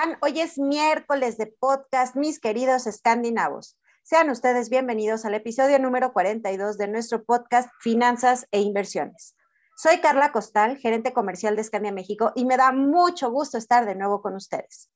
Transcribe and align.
Están? 0.00 0.18
Hoy 0.22 0.40
es 0.40 0.58
miércoles 0.58 1.36
de 1.36 1.46
podcast, 1.46 2.16
mis 2.16 2.40
queridos 2.40 2.86
escandinavos. 2.86 3.76
Sean 4.02 4.30
ustedes 4.30 4.70
bienvenidos 4.70 5.24
al 5.24 5.34
episodio 5.34 5.78
número 5.78 6.12
42 6.12 6.78
de 6.78 6.88
nuestro 6.88 7.22
podcast 7.24 7.68
Finanzas 7.80 8.46
e 8.50 8.60
Inversiones. 8.60 9.36
Soy 9.76 9.98
Carla 9.98 10.32
Costal, 10.32 10.78
gerente 10.78 11.12
comercial 11.12 11.54
de 11.54 11.62
Escandia 11.62 11.92
México, 11.92 12.32
y 12.34 12.46
me 12.46 12.56
da 12.56 12.72
mucho 12.72 13.30
gusto 13.30 13.58
estar 13.58 13.84
de 13.84 13.94
nuevo 13.94 14.22
con 14.22 14.34
ustedes. 14.36 14.90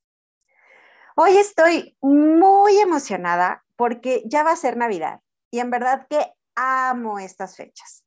Hoy 1.16 1.36
estoy 1.36 1.96
muy 2.00 2.78
emocionada 2.78 3.62
porque 3.76 4.22
ya 4.26 4.42
va 4.42 4.52
a 4.52 4.56
ser 4.56 4.76
Navidad 4.76 5.20
y 5.50 5.58
en 5.58 5.70
verdad 5.70 6.06
que 6.08 6.32
amo 6.54 7.18
estas 7.18 7.56
fechas. 7.56 8.03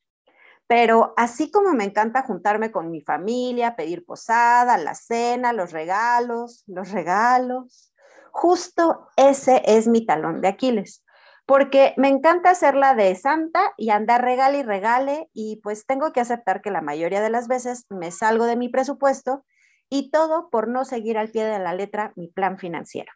Pero 0.68 1.14
así 1.16 1.50
como 1.50 1.74
me 1.74 1.86
encanta 1.86 2.24
juntarme 2.24 2.72
con 2.72 2.92
mi 2.92 3.02
familia, 3.02 3.76
pedir 3.76 4.06
posada, 4.06 4.78
la 4.78 4.96
cena, 4.96 5.54
los 5.54 5.72
regalos, 5.72 6.64
los 6.68 6.92
regalos, 6.92 7.94
justo 8.32 9.08
ese 9.16 9.64
es 9.66 9.88
mi 9.88 10.06
talón 10.06 10.42
de 10.42 10.50
Aquiles, 10.50 11.04
porque 11.46 11.94
me 11.96 12.10
encanta 12.10 12.50
hacer 12.50 12.76
la 12.76 12.94
de 12.94 13.16
santa 13.16 13.74
y 13.78 13.90
andar 13.90 14.22
regale 14.22 14.60
y 14.60 14.64
regale 14.64 15.30
y 15.34 15.62
pues 15.64 15.86
tengo 15.86 16.12
que 16.12 16.20
aceptar 16.20 16.62
que 16.62 16.70
la 16.70 16.82
mayoría 16.82 17.22
de 17.22 17.30
las 17.30 17.48
veces 17.48 17.86
me 17.90 18.12
salgo 18.12 18.46
de 18.46 18.58
mi 18.58 18.68
presupuesto 18.68 19.46
y 19.90 20.12
todo 20.12 20.50
por 20.50 20.68
no 20.68 20.84
seguir 20.84 21.18
al 21.18 21.30
pie 21.30 21.46
de 21.46 21.60
la 21.60 21.74
letra 21.74 22.12
mi 22.18 22.28
plan 22.28 22.60
financiero. 22.60 23.12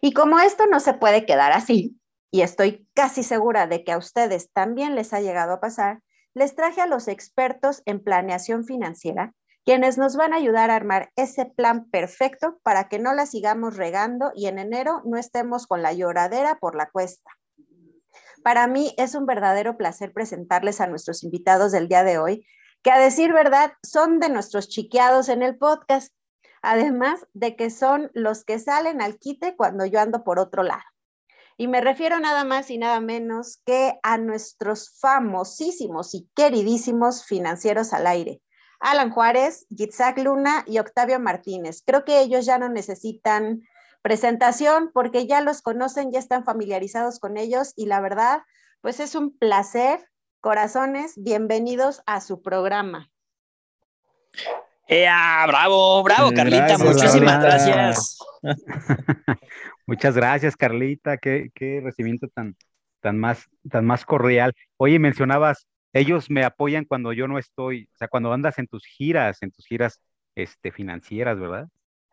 Y 0.00 0.14
como 0.14 0.40
esto 0.40 0.66
no 0.66 0.80
se 0.80 0.94
puede 0.94 1.26
quedar 1.26 1.52
así, 1.52 2.00
y 2.30 2.40
estoy 2.40 2.88
casi 2.94 3.22
segura 3.22 3.66
de 3.66 3.84
que 3.84 3.92
a 3.92 3.98
ustedes 3.98 4.50
también 4.52 4.94
les 4.94 5.12
ha 5.12 5.20
llegado 5.20 5.52
a 5.52 5.60
pasar, 5.60 6.00
les 6.34 6.54
traje 6.54 6.80
a 6.80 6.86
los 6.86 7.08
expertos 7.08 7.82
en 7.84 8.02
planeación 8.02 8.64
financiera, 8.64 9.34
quienes 9.64 9.98
nos 9.98 10.16
van 10.16 10.32
a 10.32 10.36
ayudar 10.36 10.70
a 10.70 10.76
armar 10.76 11.10
ese 11.16 11.46
plan 11.46 11.88
perfecto 11.90 12.58
para 12.62 12.88
que 12.88 12.98
no 12.98 13.14
la 13.14 13.26
sigamos 13.26 13.76
regando 13.76 14.32
y 14.34 14.46
en 14.46 14.58
enero 14.58 15.02
no 15.04 15.16
estemos 15.18 15.66
con 15.66 15.82
la 15.82 15.92
lloradera 15.92 16.58
por 16.58 16.74
la 16.74 16.90
cuesta. 16.90 17.30
Para 18.42 18.66
mí 18.66 18.92
es 18.98 19.14
un 19.14 19.24
verdadero 19.24 19.76
placer 19.76 20.12
presentarles 20.12 20.80
a 20.80 20.88
nuestros 20.88 21.22
invitados 21.22 21.70
del 21.70 21.88
día 21.88 22.02
de 22.02 22.18
hoy, 22.18 22.46
que 22.82 22.90
a 22.90 22.98
decir 22.98 23.32
verdad 23.32 23.72
son 23.84 24.18
de 24.18 24.28
nuestros 24.28 24.68
chiqueados 24.68 25.28
en 25.28 25.42
el 25.42 25.56
podcast, 25.56 26.12
además 26.60 27.24
de 27.32 27.54
que 27.54 27.70
son 27.70 28.10
los 28.14 28.44
que 28.44 28.58
salen 28.58 29.00
al 29.00 29.18
quite 29.18 29.54
cuando 29.54 29.86
yo 29.86 30.00
ando 30.00 30.24
por 30.24 30.40
otro 30.40 30.64
lado. 30.64 30.82
Y 31.56 31.68
me 31.68 31.80
refiero 31.80 32.18
nada 32.18 32.44
más 32.44 32.70
y 32.70 32.78
nada 32.78 33.00
menos 33.00 33.60
que 33.64 33.98
a 34.02 34.18
nuestros 34.18 34.98
famosísimos 35.00 36.14
y 36.14 36.28
queridísimos 36.34 37.24
financieros 37.24 37.92
al 37.92 38.06
aire. 38.06 38.40
Alan 38.80 39.10
Juárez, 39.10 39.66
Yitzhak 39.70 40.18
Luna 40.18 40.64
y 40.66 40.78
Octavio 40.78 41.20
Martínez. 41.20 41.82
Creo 41.86 42.04
que 42.04 42.20
ellos 42.20 42.44
ya 42.44 42.58
no 42.58 42.68
necesitan 42.68 43.62
presentación 44.02 44.90
porque 44.92 45.26
ya 45.26 45.40
los 45.40 45.62
conocen, 45.62 46.10
ya 46.10 46.18
están 46.18 46.44
familiarizados 46.44 47.20
con 47.20 47.36
ellos 47.36 47.72
y 47.76 47.86
la 47.86 48.00
verdad, 48.00 48.42
pues 48.80 49.00
es 49.00 49.14
un 49.14 49.36
placer. 49.38 50.04
Corazones, 50.40 51.12
bienvenidos 51.16 52.02
a 52.04 52.20
su 52.20 52.42
programa. 52.42 53.08
¡Ea! 54.88 55.44
¡Bravo, 55.46 56.02
bravo, 56.02 56.32
Carlita! 56.34 56.76
muchísimas 56.78 57.40
gracias. 57.40 58.18
Muchas 59.92 60.16
gracias, 60.16 60.56
Carlita. 60.56 61.18
Qué, 61.18 61.50
recibimiento 61.84 62.26
tan, 62.28 62.56
tan, 63.00 63.18
más, 63.18 63.46
tan 63.70 63.84
más 63.84 64.06
cordial. 64.06 64.54
Oye, 64.78 64.98
mencionabas, 64.98 65.66
ellos 65.92 66.30
me 66.30 66.44
apoyan 66.44 66.86
cuando 66.86 67.12
yo 67.12 67.28
no 67.28 67.36
estoy, 67.38 67.90
o 67.92 67.96
sea, 67.98 68.08
cuando 68.08 68.32
andas 68.32 68.58
en 68.58 68.68
tus 68.68 68.86
giras, 68.86 69.42
en 69.42 69.50
tus 69.52 69.66
giras 69.66 70.00
este, 70.34 70.72
financieras, 70.72 71.38
¿verdad? 71.38 71.68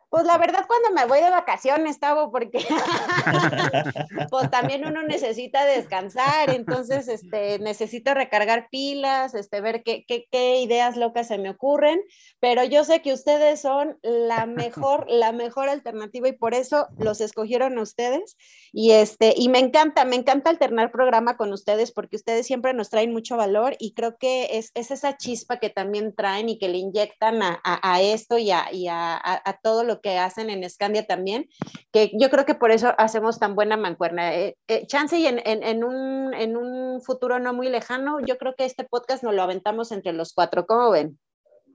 Pues 0.09 0.25
la 0.25 0.39
verdad 0.39 0.65
cuando 0.65 0.89
me 0.91 1.05
voy 1.05 1.19
de 1.23 1.29
vacaciones, 1.29 1.99
Tavo, 1.99 2.31
porque 2.31 2.65
pues 4.31 4.49
también 4.49 4.83
uno 4.83 5.03
necesita 5.03 5.65
descansar, 5.65 6.49
entonces 6.49 7.07
este, 7.07 7.59
necesito 7.59 8.15
recargar 8.15 8.69
pilas, 8.71 9.35
este, 9.35 9.61
ver 9.61 9.83
qué, 9.83 10.05
qué, 10.07 10.25
qué, 10.31 10.61
ideas 10.61 10.97
locas 10.97 11.27
se 11.27 11.37
me 11.37 11.51
ocurren, 11.51 12.01
pero 12.39 12.63
yo 12.63 12.83
sé 12.85 13.03
que 13.03 13.13
ustedes 13.13 13.61
son 13.61 13.99
la 14.01 14.47
mejor, 14.47 15.05
la 15.07 15.31
mejor 15.31 15.69
alternativa 15.69 16.27
y 16.27 16.33
por 16.33 16.55
eso 16.55 16.87
los 16.97 17.21
escogieron 17.21 17.77
a 17.77 17.83
ustedes. 17.83 18.35
Y, 18.71 18.91
este, 18.91 19.35
y 19.37 19.49
me 19.49 19.59
encanta, 19.59 20.05
me 20.05 20.15
encanta 20.15 20.49
alternar 20.49 20.91
programa 20.91 21.37
con 21.37 21.53
ustedes 21.53 21.91
porque 21.91 22.15
ustedes 22.15 22.47
siempre 22.47 22.73
nos 22.73 22.89
traen 22.89 23.13
mucho 23.13 23.37
valor 23.37 23.75
y 23.77 23.93
creo 23.93 24.17
que 24.17 24.57
es, 24.57 24.71
es 24.73 24.89
esa 24.89 25.17
chispa 25.17 25.59
que 25.59 25.69
también 25.69 26.15
traen 26.15 26.49
y 26.49 26.57
que 26.57 26.67
le 26.67 26.79
inyectan 26.79 27.43
a, 27.43 27.61
a, 27.63 28.01
esto 28.01 28.39
y, 28.39 28.49
a, 28.49 28.71
y 28.71 28.87
a 28.87 29.59
todo 29.61 29.83
lo 29.83 29.98
que 30.01 30.17
hacen 30.17 30.49
en 30.49 30.67
Scandia 30.69 31.05
también, 31.05 31.49
que 31.91 32.11
yo 32.19 32.29
creo 32.29 32.45
que 32.45 32.55
por 32.55 32.71
eso 32.71 32.93
hacemos 32.97 33.39
tan 33.39 33.55
buena 33.55 33.77
mancuerna. 33.77 34.35
Eh, 34.35 34.57
eh, 34.67 34.85
chance 34.87 35.17
y 35.17 35.27
en, 35.27 35.41
en, 35.45 35.83
un, 35.83 36.33
en 36.33 36.57
un 36.57 37.01
futuro 37.01 37.39
no 37.39 37.53
muy 37.53 37.69
lejano, 37.69 38.19
yo 38.25 38.37
creo 38.37 38.55
que 38.55 38.65
este 38.65 38.83
podcast 38.83 39.23
nos 39.23 39.33
lo 39.33 39.43
aventamos 39.43 39.91
entre 39.91 40.13
los 40.13 40.33
cuatro, 40.33 40.65
¿cómo 40.65 40.91
ven? 40.91 41.19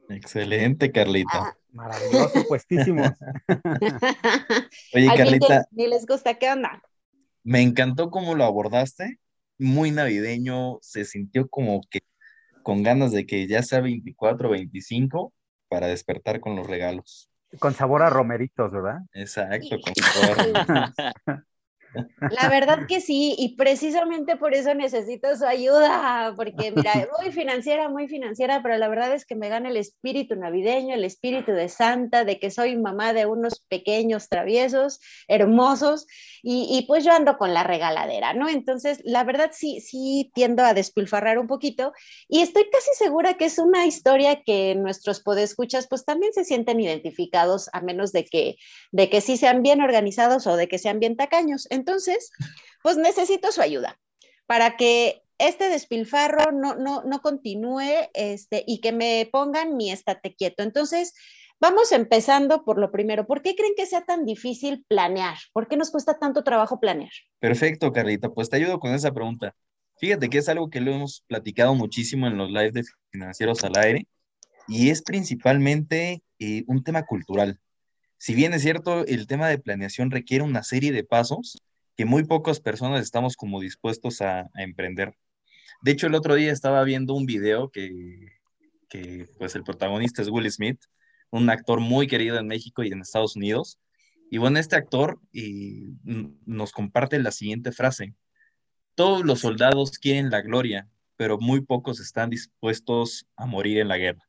Excelente, 0.08 0.92
Carlita. 0.92 1.30
Ah. 1.34 1.56
Maravilloso, 1.72 2.44
puestísimo. 2.46 3.02
Oye, 4.94 5.08
Carlita. 5.16 5.66
Ni 5.72 5.88
les 5.88 6.06
gusta, 6.06 6.34
¿qué 6.34 6.52
onda? 6.52 6.80
Me 7.42 7.62
encantó 7.62 8.10
cómo 8.10 8.36
lo 8.36 8.44
abordaste, 8.44 9.18
muy 9.58 9.90
navideño, 9.90 10.78
se 10.82 11.04
sintió 11.04 11.48
como 11.48 11.80
que 11.90 12.00
con 12.62 12.82
ganas 12.82 13.12
de 13.12 13.26
que 13.26 13.46
ya 13.46 13.62
sea 13.62 13.80
24 13.80 14.48
o 14.48 14.52
25 14.52 15.32
para 15.68 15.88
despertar 15.88 16.40
con 16.40 16.54
los 16.56 16.66
regalos. 16.66 17.30
Con 17.58 17.74
sabor 17.74 18.02
a 18.02 18.10
romeritos, 18.10 18.70
¿verdad? 18.72 19.00
Exacto, 19.12 19.76
con 19.80 19.94
sabor. 19.94 21.44
La 22.30 22.48
verdad 22.48 22.86
que 22.86 23.00
sí, 23.00 23.34
y 23.38 23.56
precisamente 23.56 24.36
por 24.36 24.54
eso 24.54 24.74
necesito 24.74 25.36
su 25.36 25.44
ayuda, 25.44 26.34
porque 26.36 26.72
mira, 26.74 26.92
muy 27.20 27.32
financiera, 27.32 27.88
muy 27.88 28.08
financiera, 28.08 28.62
pero 28.62 28.76
la 28.76 28.88
verdad 28.88 29.14
es 29.14 29.24
que 29.24 29.36
me 29.36 29.48
gana 29.48 29.68
el 29.68 29.76
espíritu 29.76 30.36
navideño, 30.36 30.94
el 30.94 31.04
espíritu 31.04 31.52
de 31.52 31.68
Santa, 31.68 32.24
de 32.24 32.38
que 32.38 32.50
soy 32.50 32.76
mamá 32.76 33.12
de 33.12 33.26
unos 33.26 33.60
pequeños 33.60 34.28
traviesos, 34.28 35.00
hermosos, 35.28 36.06
y, 36.46 36.84
pues 36.86 37.04
yo 37.04 37.12
ando 37.12 37.38
con 37.38 37.54
la 37.54 37.62
regaladera, 37.62 38.34
¿no? 38.34 38.50
Entonces, 38.50 39.00
la 39.02 39.24
verdad 39.24 39.50
sí, 39.54 39.80
sí 39.80 40.30
tiendo 40.34 40.62
a 40.62 40.74
despilfarrar 40.74 41.38
un 41.38 41.46
poquito, 41.46 41.94
y 42.28 42.42
estoy 42.42 42.68
casi 42.70 42.90
segura 42.98 43.34
que 43.34 43.46
es 43.46 43.58
una 43.58 43.86
historia 43.86 44.42
que 44.42 44.74
nuestros 44.74 45.20
podescuchas 45.20 45.86
pues 45.88 46.04
también 46.04 46.34
se 46.34 46.44
sienten 46.44 46.80
identificados, 46.80 47.70
a 47.72 47.80
menos 47.80 48.12
de 48.12 48.26
que, 48.26 48.56
de 48.92 49.08
que 49.08 49.22
sí 49.22 49.38
sean 49.38 49.62
bien 49.62 49.80
organizados 49.80 50.46
o 50.46 50.56
de 50.56 50.68
que 50.68 50.78
sean 50.78 51.00
bien 51.00 51.16
tacaños. 51.16 51.66
Entonces, 51.70 51.83
pues 52.82 52.96
necesito 52.96 53.52
su 53.52 53.60
ayuda 53.60 53.98
para 54.46 54.76
que 54.76 55.22
este 55.38 55.68
despilfarro 55.68 56.52
no, 56.52 56.74
no, 56.76 57.02
no 57.04 57.20
continúe 57.20 58.08
este, 58.14 58.64
y 58.66 58.80
que 58.80 58.92
me 58.92 59.28
pongan 59.32 59.76
mi 59.76 59.90
estate 59.90 60.34
quieto. 60.34 60.62
Entonces, 60.62 61.12
vamos 61.60 61.92
empezando 61.92 62.64
por 62.64 62.78
lo 62.78 62.90
primero. 62.92 63.26
¿Por 63.26 63.42
qué 63.42 63.54
creen 63.56 63.74
que 63.76 63.86
sea 63.86 64.04
tan 64.04 64.24
difícil 64.24 64.84
planear? 64.86 65.36
¿Por 65.52 65.68
qué 65.68 65.76
nos 65.76 65.90
cuesta 65.90 66.18
tanto 66.18 66.44
trabajo 66.44 66.78
planear? 66.78 67.10
Perfecto, 67.40 67.92
Carlita. 67.92 68.30
Pues 68.30 68.48
te 68.48 68.56
ayudo 68.56 68.78
con 68.78 68.94
esa 68.94 69.12
pregunta. 69.12 69.54
Fíjate 69.98 70.28
que 70.28 70.38
es 70.38 70.48
algo 70.48 70.70
que 70.70 70.80
lo 70.80 70.92
hemos 70.92 71.24
platicado 71.26 71.74
muchísimo 71.74 72.26
en 72.26 72.36
los 72.36 72.50
lives 72.50 72.72
de 72.72 72.82
financieros 73.10 73.62
al 73.64 73.76
aire 73.76 74.06
y 74.66 74.90
es 74.90 75.02
principalmente 75.02 76.22
eh, 76.38 76.64
un 76.66 76.82
tema 76.82 77.04
cultural. 77.04 77.60
Si 78.18 78.34
bien 78.34 78.54
es 78.54 78.62
cierto, 78.62 79.04
el 79.06 79.26
tema 79.26 79.48
de 79.48 79.58
planeación 79.58 80.10
requiere 80.10 80.44
una 80.44 80.62
serie 80.62 80.92
de 80.92 81.04
pasos, 81.04 81.62
que 81.96 82.04
muy 82.04 82.24
pocas 82.24 82.60
personas 82.60 83.02
estamos 83.02 83.36
como 83.36 83.60
dispuestos 83.60 84.20
a, 84.20 84.50
emprender. 84.56 85.14
De 85.82 85.92
hecho, 85.92 86.06
el 86.06 86.14
otro 86.14 86.34
día 86.34 86.52
estaba 86.52 86.82
viendo 86.84 87.14
un 87.14 87.26
video 87.26 87.70
que, 87.70 88.32
que, 88.88 89.28
pues 89.38 89.54
el 89.54 89.64
protagonista 89.64 90.22
es 90.22 90.28
Will 90.28 90.50
Smith, 90.50 90.80
un 91.30 91.50
actor 91.50 91.80
muy 91.80 92.06
querido 92.06 92.38
en 92.38 92.46
México 92.46 92.82
y 92.82 92.88
en 92.88 93.00
Estados 93.00 93.36
Unidos. 93.36 93.78
Y 94.30 94.38
bueno, 94.38 94.58
este 94.58 94.76
actor 94.76 95.20
y, 95.32 95.94
nos 96.04 96.72
comparte 96.72 97.18
la 97.18 97.30
siguiente 97.30 97.70
frase. 97.72 98.14
Todos 98.94 99.24
los 99.24 99.40
soldados 99.40 99.98
quieren 99.98 100.30
la 100.30 100.40
gloria, 100.40 100.88
pero 101.16 101.38
muy 101.38 101.60
pocos 101.60 102.00
están 102.00 102.30
dispuestos 102.30 103.26
a 103.36 103.46
morir 103.46 103.78
en 103.78 103.88
la 103.88 103.98
guerra. 103.98 104.22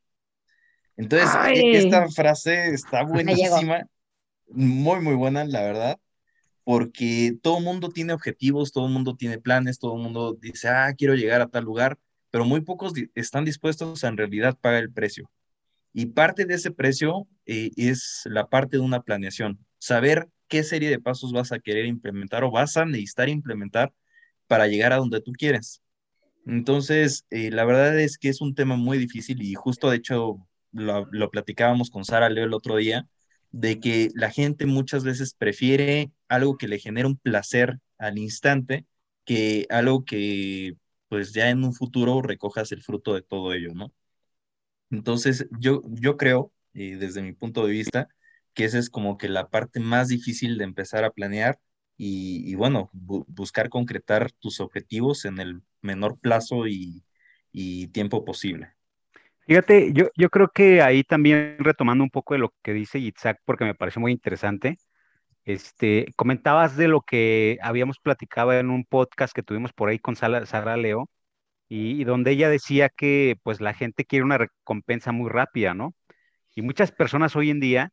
Entonces, 0.97 1.29
e, 1.47 1.77
esta 1.77 2.07
frase 2.09 2.69
está 2.69 3.03
buenísima, 3.03 3.87
muy, 4.47 5.01
muy 5.01 5.15
buena, 5.15 5.45
la 5.45 5.61
verdad 5.61 5.99
porque 6.65 7.37
todo 7.43 7.59
mundo 7.61 7.89
tiene 7.89 8.11
objetivos, 8.11 8.71
todo 8.71 8.87
mundo 8.89 9.15
tiene 9.15 9.37
planes, 9.37 9.77
todo 9.77 9.95
mundo 9.97 10.33
dice, 10.33 10.67
ah, 10.67 10.93
quiero 10.97 11.13
llegar 11.13 11.39
a 11.39 11.47
tal 11.47 11.63
lugar, 11.63 11.99
pero 12.31 12.43
muy 12.43 12.61
pocos 12.61 12.93
están 13.13 13.45
dispuestos 13.45 14.03
a 14.03 14.07
en 14.07 14.17
realidad 14.17 14.57
pagar 14.59 14.81
el 14.81 14.91
precio. 14.91 15.29
Y 15.93 16.07
parte 16.07 16.45
de 16.45 16.55
ese 16.55 16.71
precio 16.71 17.27
eh, 17.45 17.69
es 17.77 18.23
la 18.25 18.47
parte 18.47 18.77
de 18.77 18.83
una 18.83 19.03
planeación, 19.03 19.59
saber 19.77 20.27
qué 20.47 20.63
serie 20.63 20.89
de 20.89 20.99
pasos 20.99 21.31
vas 21.31 21.51
a 21.51 21.59
querer 21.59 21.85
implementar 21.85 22.43
o 22.43 22.49
vas 22.49 22.75
a 22.77 22.85
necesitar 22.85 23.29
implementar 23.29 23.93
para 24.47 24.65
llegar 24.65 24.91
a 24.91 24.97
donde 24.97 25.21
tú 25.21 25.33
quieres. 25.33 25.83
Entonces, 26.47 27.25
eh, 27.29 27.51
la 27.51 27.63
verdad 27.65 27.99
es 27.99 28.17
que 28.17 28.29
es 28.29 28.41
un 28.41 28.55
tema 28.55 28.75
muy 28.75 28.97
difícil 28.97 29.43
y 29.43 29.53
justo 29.53 29.91
de 29.91 29.97
hecho 29.97 30.47
lo, 30.71 31.07
lo 31.11 31.29
platicábamos 31.29 31.91
con 31.91 32.05
Sara 32.05 32.29
Leo 32.29 32.45
el 32.45 32.53
otro 32.55 32.75
día, 32.77 33.07
de 33.55 33.79
que 33.79 34.09
la 34.15 34.31
gente 34.31 34.65
muchas 34.65 35.05
veces 35.05 35.33
prefiere 35.33 36.11
algo 36.27 36.57
que 36.57 36.67
le 36.67 36.77
genere 36.79 37.07
un 37.07 37.17
placer 37.17 37.79
al 37.97 38.17
instante 38.17 38.85
que 39.23 39.65
algo 39.69 40.03
que 40.05 40.75
pues 41.07 41.33
ya 41.33 41.49
en 41.49 41.63
un 41.63 41.73
futuro 41.73 42.21
recojas 42.21 42.71
el 42.73 42.83
fruto 42.83 43.13
de 43.13 43.21
todo 43.21 43.53
ello, 43.53 43.73
¿no? 43.73 43.93
Entonces, 44.91 45.47
yo, 45.59 45.83
yo 45.87 46.17
creo, 46.17 46.51
eh, 46.73 46.97
desde 46.97 47.21
mi 47.21 47.33
punto 47.33 47.65
de 47.65 47.71
vista, 47.71 48.09
que 48.53 48.65
esa 48.65 48.77
es 48.79 48.89
como 48.89 49.17
que 49.17 49.29
la 49.29 49.49
parte 49.49 49.79
más 49.79 50.09
difícil 50.09 50.57
de 50.57 50.65
empezar 50.65 51.05
a 51.05 51.11
planear 51.11 51.59
y, 51.97 52.55
bueno, 52.55 52.89
buscar 52.93 53.69
concretar 53.69 54.31
tus 54.33 54.59
objetivos 54.59 55.25
en 55.25 55.39
el 55.39 55.61
menor 55.81 56.19
plazo 56.19 56.67
y, 56.67 57.03
tiempo 57.93 58.25
posible. 58.25 58.74
Fíjate, 59.45 59.93
yo, 59.93 60.07
yo 60.17 60.29
creo 60.29 60.49
que 60.49 60.81
ahí 60.81 61.03
también 61.03 61.57
retomando 61.59 62.03
un 62.03 62.09
poco 62.09 62.33
de 62.33 62.39
lo 62.39 62.53
que 62.63 62.73
dice 62.73 62.97
Itzhak, 62.97 63.39
porque 63.45 63.63
me 63.65 63.75
parece 63.75 63.99
muy 63.99 64.11
interesante, 64.11 64.77
este, 65.45 66.07
comentabas 66.15 66.77
de 66.77 66.87
lo 66.87 67.01
que 67.01 67.59
habíamos 67.61 67.99
platicado 67.99 68.53
en 68.53 68.71
un 68.71 68.85
podcast 68.85 69.33
que 69.35 69.43
tuvimos 69.43 69.73
por 69.73 69.89
ahí 69.89 69.99
con 69.99 70.15
Sara, 70.15 70.77
Leo, 70.77 71.09
y, 71.69 72.03
donde 72.05 72.31
ella 72.31 72.49
decía 72.49 72.89
que 72.89 73.37
pues 73.43 73.61
la 73.61 73.73
gente 73.73 74.05
quiere 74.05 74.25
una 74.25 74.37
recompensa 74.39 75.11
muy 75.11 75.29
rápida, 75.31 75.73
¿no? 75.75 75.95
Y 76.55 76.61
muchas 76.63 76.91
personas 76.91 77.35
hoy 77.35 77.51
en 77.51 77.59
día 77.59 77.91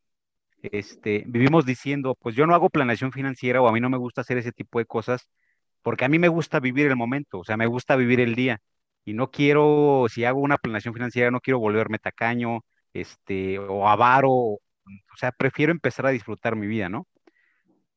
este, 0.62 1.24
vivimos 1.26 1.66
diciendo, 1.66 2.16
pues 2.20 2.36
yo 2.36 2.46
no 2.46 2.54
hago 2.54 2.70
planeación 2.70 3.12
financiera 3.12 3.62
o 3.62 3.68
a 3.68 3.72
mí 3.72 3.80
no 3.80 3.90
me 3.90 3.98
gusta 3.98 4.22
hacer 4.22 4.38
ese 4.38 4.52
tipo 4.52 4.78
de 4.78 4.86
cosas 4.86 5.28
porque 5.82 6.04
a 6.04 6.08
mí 6.08 6.18
me 6.18 6.28
gusta 6.28 6.60
vivir 6.60 6.86
el 6.88 6.96
momento, 6.96 7.40
o 7.40 7.44
sea, 7.44 7.56
me 7.56 7.66
gusta 7.66 7.96
vivir 7.96 8.20
el 8.20 8.34
día 8.36 8.60
y 9.04 9.14
no 9.14 9.30
quiero, 9.30 10.06
si 10.08 10.24
hago 10.24 10.40
una 10.40 10.58
planeación 10.58 10.94
financiera, 10.94 11.30
no 11.30 11.40
quiero 11.40 11.58
volverme 11.58 11.98
tacaño, 11.98 12.60
este, 12.92 13.58
o 13.58 13.88
avaro, 13.88 14.30
o 14.32 14.60
sea, 15.16 15.32
prefiero 15.32 15.72
empezar 15.72 16.06
a 16.06 16.10
disfrutar 16.10 16.56
mi 16.56 16.66
vida, 16.66 16.88
¿no? 16.88 17.06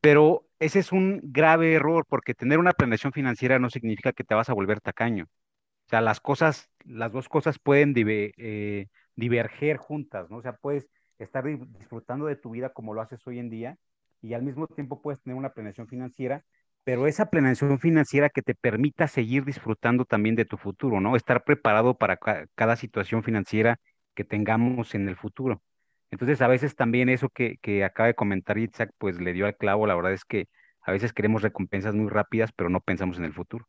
Pero 0.01 0.47
ese 0.59 0.79
es 0.79 0.91
un 0.91 1.19
grave 1.23 1.73
error 1.73 2.05
porque 2.07 2.33
tener 2.33 2.59
una 2.59 2.73
planeación 2.73 3.13
financiera 3.13 3.59
no 3.59 3.69
significa 3.69 4.13
que 4.13 4.23
te 4.23 4.35
vas 4.35 4.49
a 4.49 4.53
volver 4.53 4.81
tacaño. 4.81 5.25
O 5.25 5.89
sea, 5.89 6.01
las 6.01 6.19
cosas, 6.19 6.69
las 6.85 7.11
dos 7.11 7.29
cosas 7.29 7.59
pueden 7.59 7.93
eh, 7.97 8.87
diverger 9.15 9.77
juntas, 9.77 10.29
¿no? 10.29 10.37
O 10.37 10.41
sea, 10.41 10.53
puedes 10.53 10.87
estar 11.19 11.45
disfrutando 11.45 12.25
de 12.25 12.35
tu 12.35 12.51
vida 12.51 12.69
como 12.69 12.93
lo 12.93 13.01
haces 13.01 13.25
hoy 13.27 13.39
en 13.39 13.49
día 13.49 13.77
y 14.21 14.33
al 14.33 14.43
mismo 14.43 14.67
tiempo 14.67 15.01
puedes 15.01 15.21
tener 15.21 15.37
una 15.37 15.53
planeación 15.53 15.87
financiera, 15.87 16.43
pero 16.85 17.07
esa 17.07 17.31
planeación 17.31 17.79
financiera 17.79 18.29
que 18.29 18.43
te 18.43 18.53
permita 18.55 19.07
seguir 19.07 19.43
disfrutando 19.43 20.05
también 20.05 20.35
de 20.35 20.45
tu 20.45 20.55
futuro, 20.55 21.01
¿no? 21.01 21.15
Estar 21.15 21.43
preparado 21.43 21.97
para 21.97 22.17
cada 22.55 22.75
situación 22.75 23.23
financiera 23.23 23.79
que 24.13 24.23
tengamos 24.23 24.93
en 24.93 25.09
el 25.09 25.17
futuro. 25.17 25.63
Entonces, 26.11 26.41
a 26.41 26.47
veces 26.47 26.75
también 26.75 27.09
eso 27.09 27.29
que, 27.29 27.57
que 27.61 27.83
acaba 27.83 28.07
de 28.07 28.13
comentar 28.13 28.59
Itzhak, 28.59 28.91
pues 28.99 29.19
le 29.19 29.33
dio 29.33 29.47
al 29.47 29.57
clavo. 29.57 29.87
La 29.87 29.95
verdad 29.95 30.13
es 30.13 30.25
que 30.25 30.47
a 30.81 30.91
veces 30.91 31.11
queremos 31.11 31.41
recompensas 31.41 31.95
muy 31.95 32.07
rápidas, 32.07 32.51
pero 32.55 32.69
no 32.69 32.81
pensamos 32.81 33.17
en 33.17 33.25
el 33.25 33.33
futuro. 33.33 33.67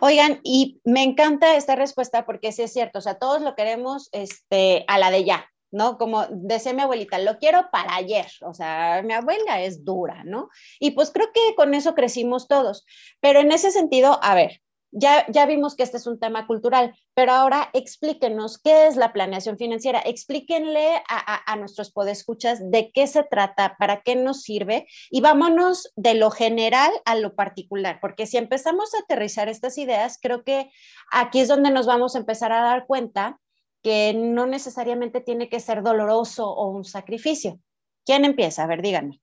Oigan, 0.00 0.40
y 0.42 0.80
me 0.84 1.02
encanta 1.02 1.54
esta 1.56 1.76
respuesta 1.76 2.24
porque 2.24 2.50
sí 2.50 2.62
es 2.62 2.72
cierto, 2.72 2.98
o 2.98 3.02
sea, 3.02 3.18
todos 3.18 3.42
lo 3.42 3.54
queremos 3.54 4.08
este, 4.12 4.84
a 4.88 4.98
la 4.98 5.10
de 5.10 5.24
ya, 5.24 5.50
¿no? 5.74 5.98
Como 5.98 6.26
decía 6.30 6.72
mi 6.72 6.82
abuelita, 6.82 7.18
lo 7.18 7.38
quiero 7.38 7.68
para 7.72 7.96
ayer, 7.96 8.26
o 8.42 8.54
sea, 8.54 9.02
mi 9.04 9.12
abuela 9.12 9.60
es 9.60 9.84
dura, 9.84 10.22
¿no? 10.24 10.48
Y 10.78 10.92
pues 10.92 11.10
creo 11.10 11.32
que 11.34 11.56
con 11.56 11.74
eso 11.74 11.96
crecimos 11.96 12.46
todos, 12.46 12.86
pero 13.20 13.40
en 13.40 13.50
ese 13.50 13.72
sentido, 13.72 14.20
a 14.22 14.36
ver, 14.36 14.62
ya, 14.92 15.26
ya 15.28 15.46
vimos 15.46 15.74
que 15.74 15.82
este 15.82 15.96
es 15.96 16.06
un 16.06 16.20
tema 16.20 16.46
cultural, 16.46 16.94
pero 17.14 17.32
ahora 17.32 17.70
explíquenos 17.72 18.58
qué 18.58 18.86
es 18.86 18.94
la 18.94 19.12
planeación 19.12 19.58
financiera, 19.58 20.00
explíquenle 20.04 21.02
a, 21.08 21.52
a, 21.52 21.56
nuestros 21.56 21.90
podescuchas 21.90 22.70
de 22.70 22.92
qué 22.92 23.08
se 23.08 23.24
trata, 23.24 23.74
para 23.76 24.02
qué 24.02 24.14
nos 24.14 24.42
sirve 24.42 24.86
y 25.10 25.20
vámonos 25.22 25.92
de 25.96 26.14
lo 26.14 26.30
general 26.30 26.92
a 27.04 27.16
lo 27.16 27.34
particular, 27.34 27.98
porque 28.00 28.28
si 28.28 28.36
empezamos 28.36 28.94
a 28.94 28.98
aterrizar 29.00 29.48
estas 29.48 29.76
ideas, 29.76 30.20
creo 30.22 30.44
que 30.44 30.70
aquí 31.10 31.40
es 31.40 31.48
donde 31.48 31.72
nos 31.72 31.86
vamos 31.86 32.14
a 32.14 32.20
empezar 32.20 32.52
a 32.52 32.62
dar 32.62 32.86
cuenta 32.86 33.40
que 33.84 34.14
no 34.14 34.46
necesariamente 34.46 35.20
tiene 35.20 35.50
que 35.50 35.60
ser 35.60 35.82
doloroso 35.82 36.48
o 36.48 36.70
un 36.70 36.86
sacrificio. 36.86 37.60
¿Quién 38.06 38.24
empieza? 38.24 38.64
A 38.64 38.66
ver, 38.66 38.80
díganme. 38.80 39.20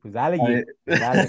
Pues 0.00 0.14
dale, 0.14 0.66
dale. 0.86 1.28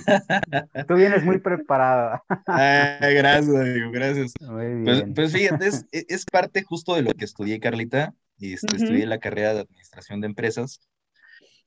Tú 0.87 0.93
vienes 0.93 1.23
muy 1.25 1.39
preparada. 1.39 2.23
gracias, 2.45 3.55
amigo, 3.55 3.89
gracias. 3.91 4.33
Pues, 4.37 5.03
pues, 5.15 5.33
fíjate, 5.33 5.69
e, 5.91 6.05
es, 6.09 6.25
parte 6.25 6.61
justo 6.61 6.93
de 6.93 7.01
lo 7.01 7.11
que 7.13 7.25
estudié, 7.25 7.59
Carlita. 7.59 8.13
y 8.37 8.53
este, 8.53 8.75
Estudié 8.75 9.07
la 9.07 9.17
carrera 9.17 9.55
de 9.55 9.61
Administración 9.61 10.21
de 10.21 10.27
Empresas. 10.27 10.79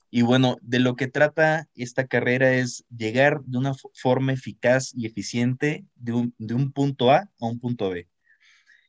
Y 0.09 0.23
bueno, 0.23 0.57
de 0.63 0.79
lo 0.79 0.95
que 0.95 1.09
trata 1.09 1.67
esta 1.75 2.07
carrera 2.07 2.53
es 2.53 2.85
llegar 2.97 3.43
de 3.43 3.59
una 3.59 3.73
forma 3.95 4.33
eficaz 4.33 4.93
y 4.95 5.07
eficiente 5.07 5.85
de 5.97 6.13
un, 6.13 6.35
de 6.39 6.55
un 6.55 6.71
punto 6.71 7.11
A 7.11 7.29
a 7.41 7.47
un 7.47 7.59
punto 7.59 7.91
B. 7.91 8.07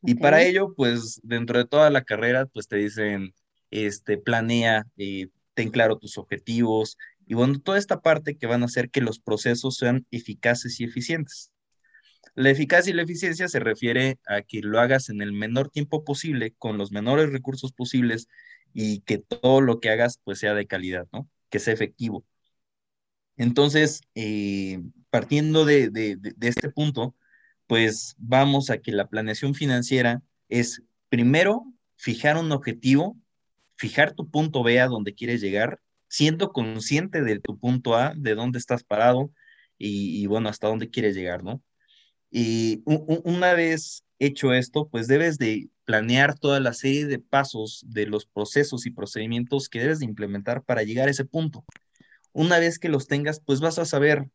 Y 0.04 0.16
para 0.16 0.44
ello, 0.44 0.74
pues 0.76 1.20
dentro 1.24 1.60
de 1.60 1.66
toda 1.66 1.90
la 1.90 2.04
carrera, 2.04 2.46
pues 2.48 2.68
te 2.68 2.78
dicen, 2.78 3.34
este, 3.70 4.18
planea, 4.18 4.86
eh, 4.98 5.28
ten 5.54 5.70
claro 5.72 5.98
tus 5.98 6.18
objetivos, 6.18 6.98
y 7.28 7.36
bueno, 7.36 7.60
toda 7.60 7.78
esta 7.78 8.02
parte 8.02 8.38
que 8.38 8.48
van 8.48 8.64
a 8.64 8.66
hacer 8.66 8.90
que 8.90 9.02
los 9.02 9.20
procesos 9.20 9.78
sean 9.78 10.06
eficaces 10.12 10.80
y 10.80 10.86
eficientes. 10.86 11.52
La 12.36 12.50
eficacia 12.50 12.92
y 12.92 12.96
la 12.96 13.04
eficiencia 13.04 13.48
se 13.48 13.60
refiere 13.60 14.20
a 14.28 14.42
que 14.42 14.62
lo 14.62 14.80
hagas 14.80 15.10
en 15.10 15.22
el 15.22 15.34
menor 15.34 15.70
tiempo 15.70 16.04
posible, 16.04 16.54
con 16.58 16.78
los 16.78 16.92
menores 16.92 17.32
recursos 17.32 17.74
posibles 17.74 18.28
y 18.74 19.02
que 19.02 19.18
todo 19.20 19.62
lo 19.62 19.80
que 19.80 19.90
hagas 19.90 20.20
pues 20.24 20.40
sea 20.40 20.54
de 20.54 20.68
calidad, 20.68 21.08
¿no? 21.14 21.30
Que 21.50 21.60
sea 21.60 21.74
efectivo. 21.74 22.26
Entonces, 23.38 24.02
eh, 24.16 24.80
partiendo 25.10 25.66
de, 25.66 25.90
de, 25.90 26.16
de 26.18 26.48
este 26.48 26.70
punto, 26.70 27.16
pues 27.72 28.16
vamos 28.18 28.70
a 28.70 28.80
que 28.80 28.92
la 28.92 29.08
planeación 29.08 29.56
financiera 29.56 30.22
es 30.50 30.84
primero 31.08 31.64
fijar 31.96 32.36
un 32.36 32.52
objetivo, 32.52 33.16
fijar 33.78 34.12
tu 34.12 34.30
punto 34.30 34.62
B 34.62 34.82
a 34.82 34.88
donde 34.88 35.14
quieres 35.14 35.40
llegar 35.40 35.80
siendo 36.10 36.52
consciente 36.52 37.22
de 37.22 37.40
tu 37.40 37.58
punto 37.58 37.96
A, 37.96 38.14
de 38.18 38.36
dónde 38.36 38.60
estás 38.60 38.84
parado 38.84 39.32
y, 39.78 40.26
bueno, 40.26 40.50
hasta 40.50 40.68
dónde 40.68 40.90
quieres 40.90 41.16
llegar, 41.16 41.46
¿no? 41.46 41.64
Y 42.30 42.84
una 42.86 43.54
vez 43.54 44.04
hecho 44.20 44.54
esto, 44.54 44.90
pues 44.90 45.08
debes 45.08 45.38
de 45.38 45.70
planear 45.86 46.38
toda 46.38 46.60
la 46.60 46.74
serie 46.74 47.06
de 47.06 47.20
pasos 47.20 47.86
de 47.88 48.06
los 48.06 48.26
procesos 48.26 48.86
y 48.86 48.92
procedimientos 48.92 49.70
que 49.70 49.80
debes 49.80 50.00
de 50.00 50.08
implementar 50.08 50.62
para 50.64 50.84
llegar 50.84 51.08
a 51.08 51.12
ese 51.12 51.24
punto. 51.24 51.64
Una 52.34 52.60
vez 52.60 52.80
que 52.80 52.90
los 52.90 53.08
tengas, 53.08 53.40
pues 53.40 53.62
vas 53.62 53.80
a 53.80 53.86
saber 53.86 54.26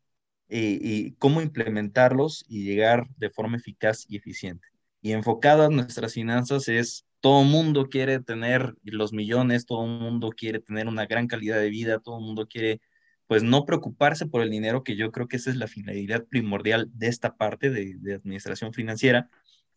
eh, 0.49 1.13
cómo 1.19 1.41
implementarlos 1.41 2.45
y 2.47 2.63
llegar 2.63 3.07
de 3.17 3.29
forma 3.29 3.57
eficaz 3.57 4.05
y 4.07 4.17
eficiente. 4.17 4.67
Y 5.01 5.11
enfocadas 5.11 5.69
nuestras 5.69 6.13
finanzas 6.13 6.67
es 6.67 7.05
todo 7.19 7.43
mundo 7.43 7.89
quiere 7.89 8.19
tener 8.19 8.75
los 8.83 9.13
millones, 9.13 9.65
todo 9.65 9.85
mundo 9.85 10.29
quiere 10.29 10.59
tener 10.59 10.87
una 10.87 11.05
gran 11.05 11.27
calidad 11.27 11.59
de 11.59 11.69
vida, 11.69 11.99
todo 11.99 12.19
mundo 12.19 12.47
quiere, 12.47 12.81
pues, 13.27 13.43
no 13.43 13.65
preocuparse 13.65 14.25
por 14.27 14.41
el 14.41 14.49
dinero, 14.49 14.83
que 14.83 14.95
yo 14.95 15.11
creo 15.11 15.27
que 15.27 15.37
esa 15.37 15.49
es 15.49 15.57
la 15.57 15.67
finalidad 15.67 16.25
primordial 16.25 16.89
de 16.93 17.07
esta 17.07 17.35
parte 17.35 17.69
de, 17.69 17.95
de 17.99 18.15
administración 18.15 18.73
financiera. 18.73 19.29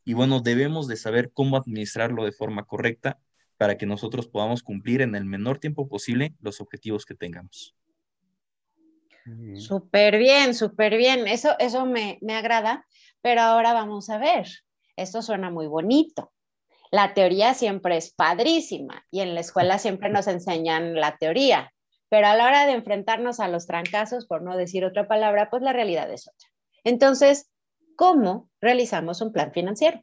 Y 0.05 0.15
bueno, 0.15 0.41
debemos 0.41 0.89
de 0.89 0.97
saber 0.97 1.33
cómo 1.33 1.57
administrarlo 1.57 2.25
de 2.25 2.33
forma 2.33 2.65
correcta 2.65 3.19
para 3.57 3.77
que 3.77 3.87
nosotros 3.87 4.29
podamos 4.29 4.63
cumplir 4.63 5.03
en 5.03 5.15
el 5.15 5.25
menor 5.25 5.59
tiempo 5.59 5.89
posible 5.89 6.35
los 6.41 6.61
objetivos 6.61 7.05
que 7.05 7.15
tengamos. 7.15 7.75
Súper 9.57 10.19
bien, 10.19 10.55
súper 10.55 10.97
bien. 10.97 11.29
Eso, 11.29 11.57
eso 11.59 11.87
me, 11.87 12.19
me 12.23 12.35
agrada, 12.35 12.87
pero 13.21 13.43
ahora 13.43 13.73
vamos 13.73 14.11
a 14.11 14.19
ver. 14.19 14.47
Esto 14.97 15.23
suena 15.23 15.51
muy 15.51 15.67
bonito 15.67 16.33
la 16.91 17.15
teoría 17.15 17.55
siempre 17.55 17.97
es 17.97 18.13
padrísima 18.13 19.07
y 19.11 19.21
en 19.21 19.35
la 19.35 19.41
escuela 19.41 19.79
siempre 19.79 20.11
nos 20.11 20.27
enseñan 20.27 20.95
la 20.95 21.17
teoría, 21.19 21.73
pero 22.09 22.27
a 22.27 22.37
la 22.37 22.47
hora 22.47 22.67
de 22.67 22.73
enfrentarnos 22.73 23.39
a 23.39 23.49
los 23.49 23.67
trancazos, 23.67 24.27
por 24.27 24.43
no 24.43 24.57
decir 24.57 24.85
otra 24.85 25.07
palabra, 25.07 25.51
pues 25.51 25.63
la 25.63 25.73
realidad 25.73 26.11
es 26.13 26.27
otra. 26.27 26.49
Entonces, 26.83 27.49
¿cómo 27.95 28.51
realizamos 28.61 29.21
un 29.21 29.33
plan 29.33 29.53
financiero? 29.53 30.03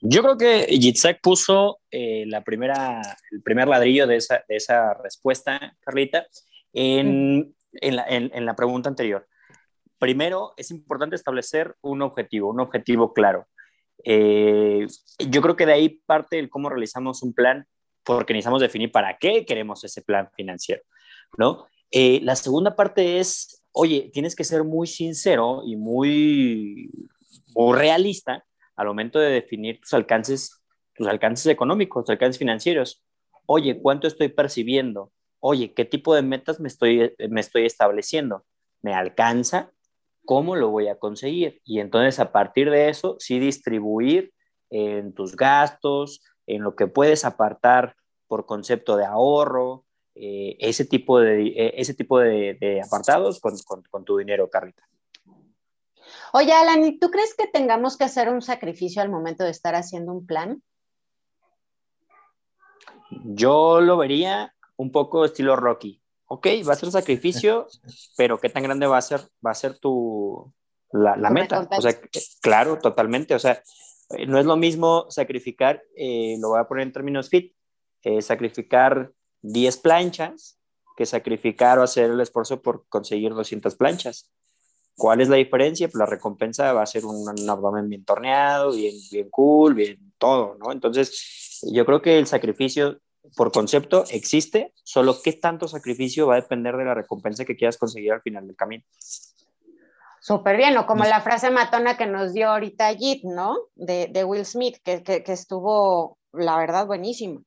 Yo 0.00 0.22
creo 0.22 0.36
que 0.36 0.66
Yitzhak 0.66 1.20
puso 1.20 1.80
eh, 1.90 2.24
la 2.26 2.44
primera, 2.44 3.00
el 3.32 3.42
primer 3.42 3.66
ladrillo 3.66 4.06
de 4.06 4.16
esa, 4.16 4.44
de 4.46 4.56
esa 4.56 4.94
respuesta, 4.94 5.76
Carlita, 5.80 6.26
en, 6.74 7.54
en, 7.72 7.96
la, 7.96 8.04
en, 8.08 8.44
la 8.44 8.54
pregunta 8.56 8.88
anterior. 8.90 9.26
Primero, 9.98 10.52
es 10.56 10.70
importante 10.70 11.16
establecer 11.16 11.76
un 11.80 12.02
objetivo, 12.02 12.50
un 12.50 12.60
objetivo 12.60 13.14
claro. 13.14 13.46
Eh, 14.04 14.86
yo 15.30 15.40
creo 15.40 15.56
que 15.56 15.66
de 15.66 15.72
ahí 15.72 15.88
parte 16.04 16.38
el 16.38 16.50
cómo 16.50 16.68
realizamos 16.68 17.22
un 17.22 17.32
plan, 17.32 17.66
porque 18.02 18.34
necesitamos 18.34 18.60
definir 18.60 18.92
para 18.92 19.16
qué 19.16 19.46
queremos 19.46 19.82
ese 19.84 20.02
plan 20.02 20.28
financiero, 20.36 20.82
¿no? 21.38 21.66
Eh, 21.90 22.20
la 22.22 22.36
segunda 22.36 22.74
parte 22.74 23.18
es, 23.18 23.64
oye, 23.72 24.10
tienes 24.12 24.34
que 24.34 24.44
ser 24.44 24.64
muy 24.64 24.86
sincero 24.86 25.62
y 25.64 25.76
muy, 25.76 26.90
muy 27.54 27.78
realista 27.78 28.44
al 28.76 28.88
momento 28.88 29.20
de 29.20 29.30
definir 29.30 29.80
tus 29.80 29.94
alcances, 29.94 30.60
tus 30.94 31.06
alcances 31.06 31.46
económicos, 31.46 32.04
tus 32.04 32.10
alcances 32.10 32.38
financieros. 32.38 33.04
Oye, 33.46 33.80
¿cuánto 33.80 34.08
estoy 34.08 34.28
percibiendo? 34.28 35.12
Oye, 35.46 35.74
¿qué 35.74 35.84
tipo 35.84 36.14
de 36.14 36.22
metas 36.22 36.58
me 36.58 36.68
estoy, 36.68 37.14
me 37.28 37.42
estoy 37.42 37.66
estableciendo? 37.66 38.46
¿Me 38.80 38.94
alcanza? 38.94 39.72
¿Cómo 40.24 40.56
lo 40.56 40.70
voy 40.70 40.88
a 40.88 40.98
conseguir? 40.98 41.60
Y 41.66 41.80
entonces 41.80 42.18
a 42.18 42.32
partir 42.32 42.70
de 42.70 42.88
eso, 42.88 43.16
sí 43.18 43.38
distribuir 43.38 44.32
en 44.70 45.12
tus 45.12 45.36
gastos, 45.36 46.22
en 46.46 46.62
lo 46.62 46.74
que 46.74 46.86
puedes 46.86 47.26
apartar 47.26 47.94
por 48.26 48.46
concepto 48.46 48.96
de 48.96 49.04
ahorro, 49.04 49.84
eh, 50.14 50.56
ese 50.60 50.86
tipo 50.86 51.20
de, 51.20 51.48
eh, 51.48 51.74
ese 51.76 51.92
tipo 51.92 52.20
de, 52.20 52.80
apartados 52.82 53.38
con, 53.38 53.52
con, 53.66 53.82
con 53.82 54.02
tu 54.06 54.16
dinero, 54.16 54.48
Carlita. 54.48 54.88
Oye, 56.32 56.54
Alan, 56.54 56.86
¿y 56.86 56.98
tú 56.98 57.10
crees 57.10 57.34
que 57.36 57.48
tengamos 57.48 57.98
que 57.98 58.04
hacer 58.04 58.30
un 58.30 58.40
sacrificio 58.40 59.02
al 59.02 59.10
momento 59.10 59.44
de 59.44 59.50
estar 59.50 59.74
haciendo 59.74 60.10
un 60.10 60.24
plan? 60.24 60.62
Yo 63.10 63.82
lo 63.82 63.98
vería 63.98 64.54
un 64.76 64.92
poco 64.92 65.24
estilo 65.24 65.56
Rocky. 65.56 66.00
Ok, 66.26 66.46
va 66.66 66.72
a 66.72 66.76
ser 66.76 66.86
un 66.86 66.92
sacrificio, 67.00 67.66
pero 68.16 68.38
¿qué 68.38 68.48
tan 68.48 68.62
grande 68.62 68.86
va 68.86 68.98
a 68.98 69.02
ser, 69.02 69.20
va 69.44 69.50
a 69.50 69.54
ser 69.54 69.78
tu, 69.78 70.52
la, 70.92 71.30
meta? 71.30 71.68
O 71.70 71.80
sea, 71.80 71.98
claro, 72.40 72.78
totalmente. 72.78 73.34
O 73.34 73.38
sea, 73.38 73.62
eh, 74.10 74.26
no 74.26 74.38
es 74.38 74.46
lo 74.46 74.56
mismo 74.56 75.06
sacrificar, 75.10 75.82
eh, 75.96 76.36
lo 76.40 76.50
voy 76.50 76.60
a 76.60 76.68
poner 76.68 76.86
en 76.86 76.92
términos 76.92 77.28
fit, 77.28 77.54
eh, 78.02 78.22
sacrificar 78.22 79.12
10 79.42 79.76
planchas 79.78 80.58
que 80.96 81.06
sacrificar 81.06 81.78
o 81.78 81.82
hacer 81.82 82.10
el 82.10 82.20
esfuerzo 82.20 82.62
por 82.62 82.86
conseguir 82.88 83.34
200 83.34 83.74
planchas. 83.76 84.30
¿Cuál 84.96 85.20
es 85.20 85.28
la 85.28 85.36
diferencia? 85.36 85.88
Pues 85.88 85.98
la 85.98 86.06
recompensa 86.06 86.72
va 86.72 86.82
a 86.82 86.86
ser 86.86 87.04
un, 87.04 87.28
abdomen 87.50 87.88
bien 87.88 88.04
torneado, 88.04 88.72
bien, 88.72 88.94
bien 89.10 89.28
cool, 89.28 89.74
bien 89.74 90.12
todo, 90.18 90.56
¿no? 90.58 90.70
Entonces, 90.70 91.60
yo 91.72 91.84
creo 91.84 92.00
que 92.00 92.18
el 92.18 92.26
sacrificio 92.28 93.00
por 93.36 93.52
concepto 93.52 94.04
existe, 94.10 94.72
solo 94.82 95.16
qué 95.22 95.32
tanto 95.32 95.68
sacrificio 95.68 96.26
va 96.26 96.34
a 96.34 96.40
depender 96.40 96.76
de 96.76 96.84
la 96.84 96.94
recompensa 96.94 97.44
que 97.44 97.56
quieras 97.56 97.78
conseguir 97.78 98.12
al 98.12 98.22
final 98.22 98.46
del 98.46 98.56
camino. 98.56 98.84
Súper 100.20 100.56
bien, 100.56 100.76
o 100.78 100.86
como 100.86 101.04
la 101.04 101.20
frase 101.20 101.50
matona 101.50 101.96
que 101.96 102.06
nos 102.06 102.32
dio 102.32 102.50
ahorita 102.50 102.94
Jit, 102.94 103.24
¿no? 103.24 103.58
De, 103.74 104.08
de 104.10 104.24
Will 104.24 104.46
Smith, 104.46 104.78
que, 104.82 105.02
que, 105.02 105.22
que, 105.22 105.32
estuvo, 105.32 106.18
la 106.32 106.56
verdad, 106.56 106.86
buenísimo. 106.86 107.42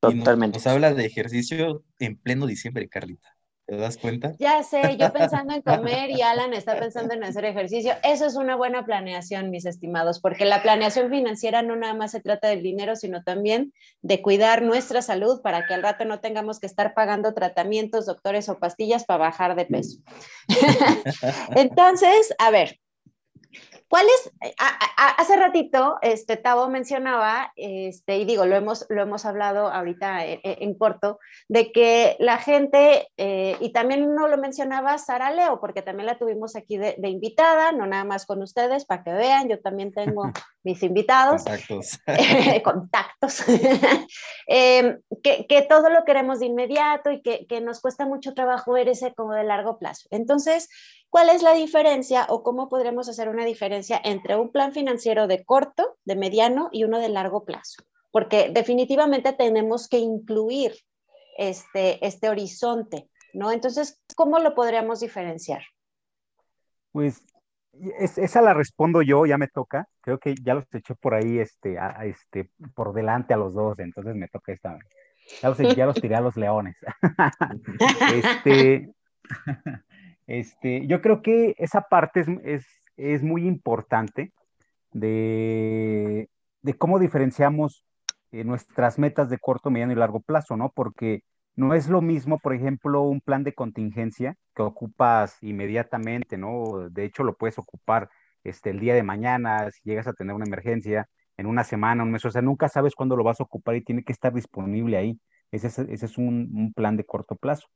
Totalmente. 0.00 0.58
nos 0.58 0.66
habla 0.66 0.94
de 0.94 1.04
ejercicio 1.04 1.84
en 1.98 2.16
pleno 2.16 2.46
diciembre, 2.46 2.88
Carlita. 2.88 3.37
¿Te 3.68 3.76
das 3.76 3.98
cuenta? 3.98 4.32
Ya 4.38 4.62
sé, 4.62 4.96
yo 4.96 5.12
pensando 5.12 5.52
en 5.52 5.60
comer 5.60 6.08
y 6.08 6.22
Alan 6.22 6.54
está 6.54 6.78
pensando 6.80 7.12
en 7.12 7.22
hacer 7.22 7.44
ejercicio. 7.44 7.92
Eso 8.02 8.24
es 8.24 8.34
una 8.34 8.56
buena 8.56 8.86
planeación, 8.86 9.50
mis 9.50 9.66
estimados, 9.66 10.20
porque 10.20 10.46
la 10.46 10.62
planeación 10.62 11.10
financiera 11.10 11.60
no 11.60 11.76
nada 11.76 11.92
más 11.92 12.12
se 12.12 12.20
trata 12.20 12.48
del 12.48 12.62
dinero, 12.62 12.96
sino 12.96 13.22
también 13.22 13.74
de 14.00 14.22
cuidar 14.22 14.62
nuestra 14.62 15.02
salud 15.02 15.42
para 15.42 15.66
que 15.66 15.74
al 15.74 15.82
rato 15.82 16.06
no 16.06 16.20
tengamos 16.20 16.60
que 16.60 16.66
estar 16.66 16.94
pagando 16.94 17.34
tratamientos, 17.34 18.06
doctores 18.06 18.48
o 18.48 18.58
pastillas 18.58 19.04
para 19.04 19.18
bajar 19.18 19.54
de 19.54 19.66
peso. 19.66 19.98
Entonces, 21.54 22.34
a 22.38 22.50
ver, 22.50 22.80
¿Cuál 23.88 24.06
es? 24.06 24.30
hace 24.96 25.36
ratito, 25.36 25.96
este, 26.02 26.36
Tavo 26.36 26.68
mencionaba, 26.68 27.52
este, 27.56 28.18
y 28.18 28.24
digo, 28.24 28.44
lo 28.44 28.56
hemos, 28.56 28.84
lo 28.88 29.02
hemos 29.02 29.24
hablado 29.24 29.68
ahorita 29.68 30.24
en, 30.24 30.74
corto, 30.74 31.18
de 31.48 31.72
que 31.72 32.16
la 32.18 32.38
gente, 32.38 33.08
eh, 33.16 33.56
y 33.60 33.72
también 33.72 34.14
no 34.14 34.28
lo 34.28 34.36
mencionaba 34.36 34.98
Sara 34.98 35.30
Leo, 35.30 35.60
porque 35.60 35.82
también 35.82 36.06
la 36.06 36.18
tuvimos 36.18 36.56
aquí 36.56 36.76
de, 36.76 36.96
invitada, 37.08 37.72
no 37.72 37.86
nada 37.86 38.04
más 38.04 38.26
con 38.26 38.42
ustedes, 38.42 38.84
para 38.84 39.02
que 39.02 39.12
vean, 39.12 39.48
yo 39.48 39.60
también 39.60 39.92
tengo 39.92 40.22
mis 40.64 40.82
invitados. 40.82 41.44
Contactos. 41.44 41.98
contactos. 42.64 43.44
Em, 44.50 45.00
que, 45.22 45.46
que, 45.46 45.62
todo 45.62 45.90
lo 45.90 46.04
queremos 46.04 46.40
de 46.40 46.46
inmediato 46.46 47.10
y 47.10 47.20
que, 47.20 47.46
que 47.46 47.60
nos 47.60 47.80
cuesta 47.80 48.06
mucho 48.06 48.32
trabajo 48.32 48.72
ver 48.72 48.88
ese 48.88 49.14
como 49.14 49.34
de 49.34 49.44
largo 49.44 49.78
plazo. 49.78 50.08
Entonces, 50.10 50.68
¿Cuál 51.10 51.30
es 51.30 51.42
la 51.42 51.54
diferencia 51.54 52.26
o 52.28 52.42
cómo 52.42 52.68
podremos 52.68 53.08
hacer 53.08 53.28
una 53.28 53.44
diferencia 53.44 54.00
entre 54.04 54.36
un 54.36 54.50
plan 54.50 54.72
financiero 54.72 55.26
de 55.26 55.44
corto, 55.44 55.96
de 56.04 56.16
mediano 56.16 56.68
y 56.70 56.84
uno 56.84 56.98
de 56.98 57.08
largo 57.08 57.44
plazo? 57.44 57.82
Porque 58.10 58.50
definitivamente 58.52 59.32
tenemos 59.32 59.88
que 59.88 59.98
incluir 59.98 60.72
este, 61.38 62.04
este 62.06 62.28
horizonte, 62.28 63.08
¿no? 63.32 63.52
Entonces, 63.52 64.02
¿cómo 64.16 64.38
lo 64.38 64.54
podríamos 64.54 65.00
diferenciar? 65.00 65.62
Pues 66.92 67.22
esa 68.16 68.42
la 68.42 68.54
respondo 68.54 69.02
yo, 69.02 69.24
ya 69.24 69.38
me 69.38 69.48
toca. 69.48 69.88
Creo 70.00 70.18
que 70.18 70.34
ya 70.42 70.54
los 70.54 70.64
eché 70.74 70.94
por 70.94 71.14
ahí, 71.14 71.38
este, 71.38 71.78
este, 72.02 72.50
por 72.74 72.92
delante 72.92 73.34
a 73.34 73.36
los 73.36 73.54
dos, 73.54 73.78
entonces 73.78 74.14
me 74.14 74.28
toca 74.28 74.52
esta. 74.52 74.78
Ya 75.42 75.48
los, 75.48 75.58
ya 75.58 75.86
los 75.86 76.00
tiré 76.00 76.16
a 76.16 76.20
los 76.20 76.36
leones. 76.36 76.76
este, 78.14 78.92
este, 80.28 80.86
yo 80.86 81.00
creo 81.00 81.22
que 81.22 81.54
esa 81.58 81.82
parte 81.82 82.24
es, 82.44 83.22
muy 83.22 83.46
importante 83.46 84.32
de, 84.92 86.28
cómo 86.78 86.98
diferenciamos 86.98 87.84
eh, 88.32 88.44
nuestras 88.44 88.98
metas 88.98 89.30
de 89.30 89.38
corto, 89.38 89.70
mediano 89.70 89.92
y 89.92 89.96
largo 89.96 90.20
plazo, 90.20 90.56
¿no? 90.56 90.70
Porque 90.74 91.22
no 91.56 91.74
es 91.74 91.88
lo 91.88 92.02
mismo, 92.02 92.38
por 92.38 92.54
ejemplo, 92.54 93.02
un 93.02 93.20
plan 93.22 93.42
de 93.42 93.54
contingencia 93.54 94.36
que 94.54 94.62
ocupas 94.62 95.42
inmediatamente, 95.42 96.36
¿no? 96.36 96.90
De 96.90 97.04
hecho, 97.04 97.24
lo 97.24 97.34
puedes 97.36 97.58
ocupar 97.58 98.10
este, 98.44 98.70
el 98.70 98.80
día 98.80 98.94
de 98.94 99.02
mañana, 99.02 99.70
si 99.70 99.80
llegas 99.84 100.08
a 100.08 100.12
tener 100.12 100.34
una 100.34 100.46
emergencia, 100.46 101.08
en 101.38 101.46
una 101.46 101.64
semana, 101.64 102.02
un 102.02 102.10
mes, 102.10 102.24
o 102.24 102.30
sea, 102.30 102.42
nunca 102.42 102.68
sabes 102.68 102.94
cuándo 102.94 103.16
lo 103.16 103.24
vas 103.24 103.40
a 103.40 103.44
ocupar 103.44 103.76
y 103.76 103.82
tiene 103.84 104.02
que 104.04 104.12
estar 104.12 104.34
disponible 104.34 104.98
ahí. 104.98 105.18
Ese 105.52 105.68
es, 105.68 106.18
un, 106.18 106.50
un, 106.54 106.72
plan 106.74 106.96
de 106.96 107.04
corto 107.06 107.36
plazo. 107.36 107.68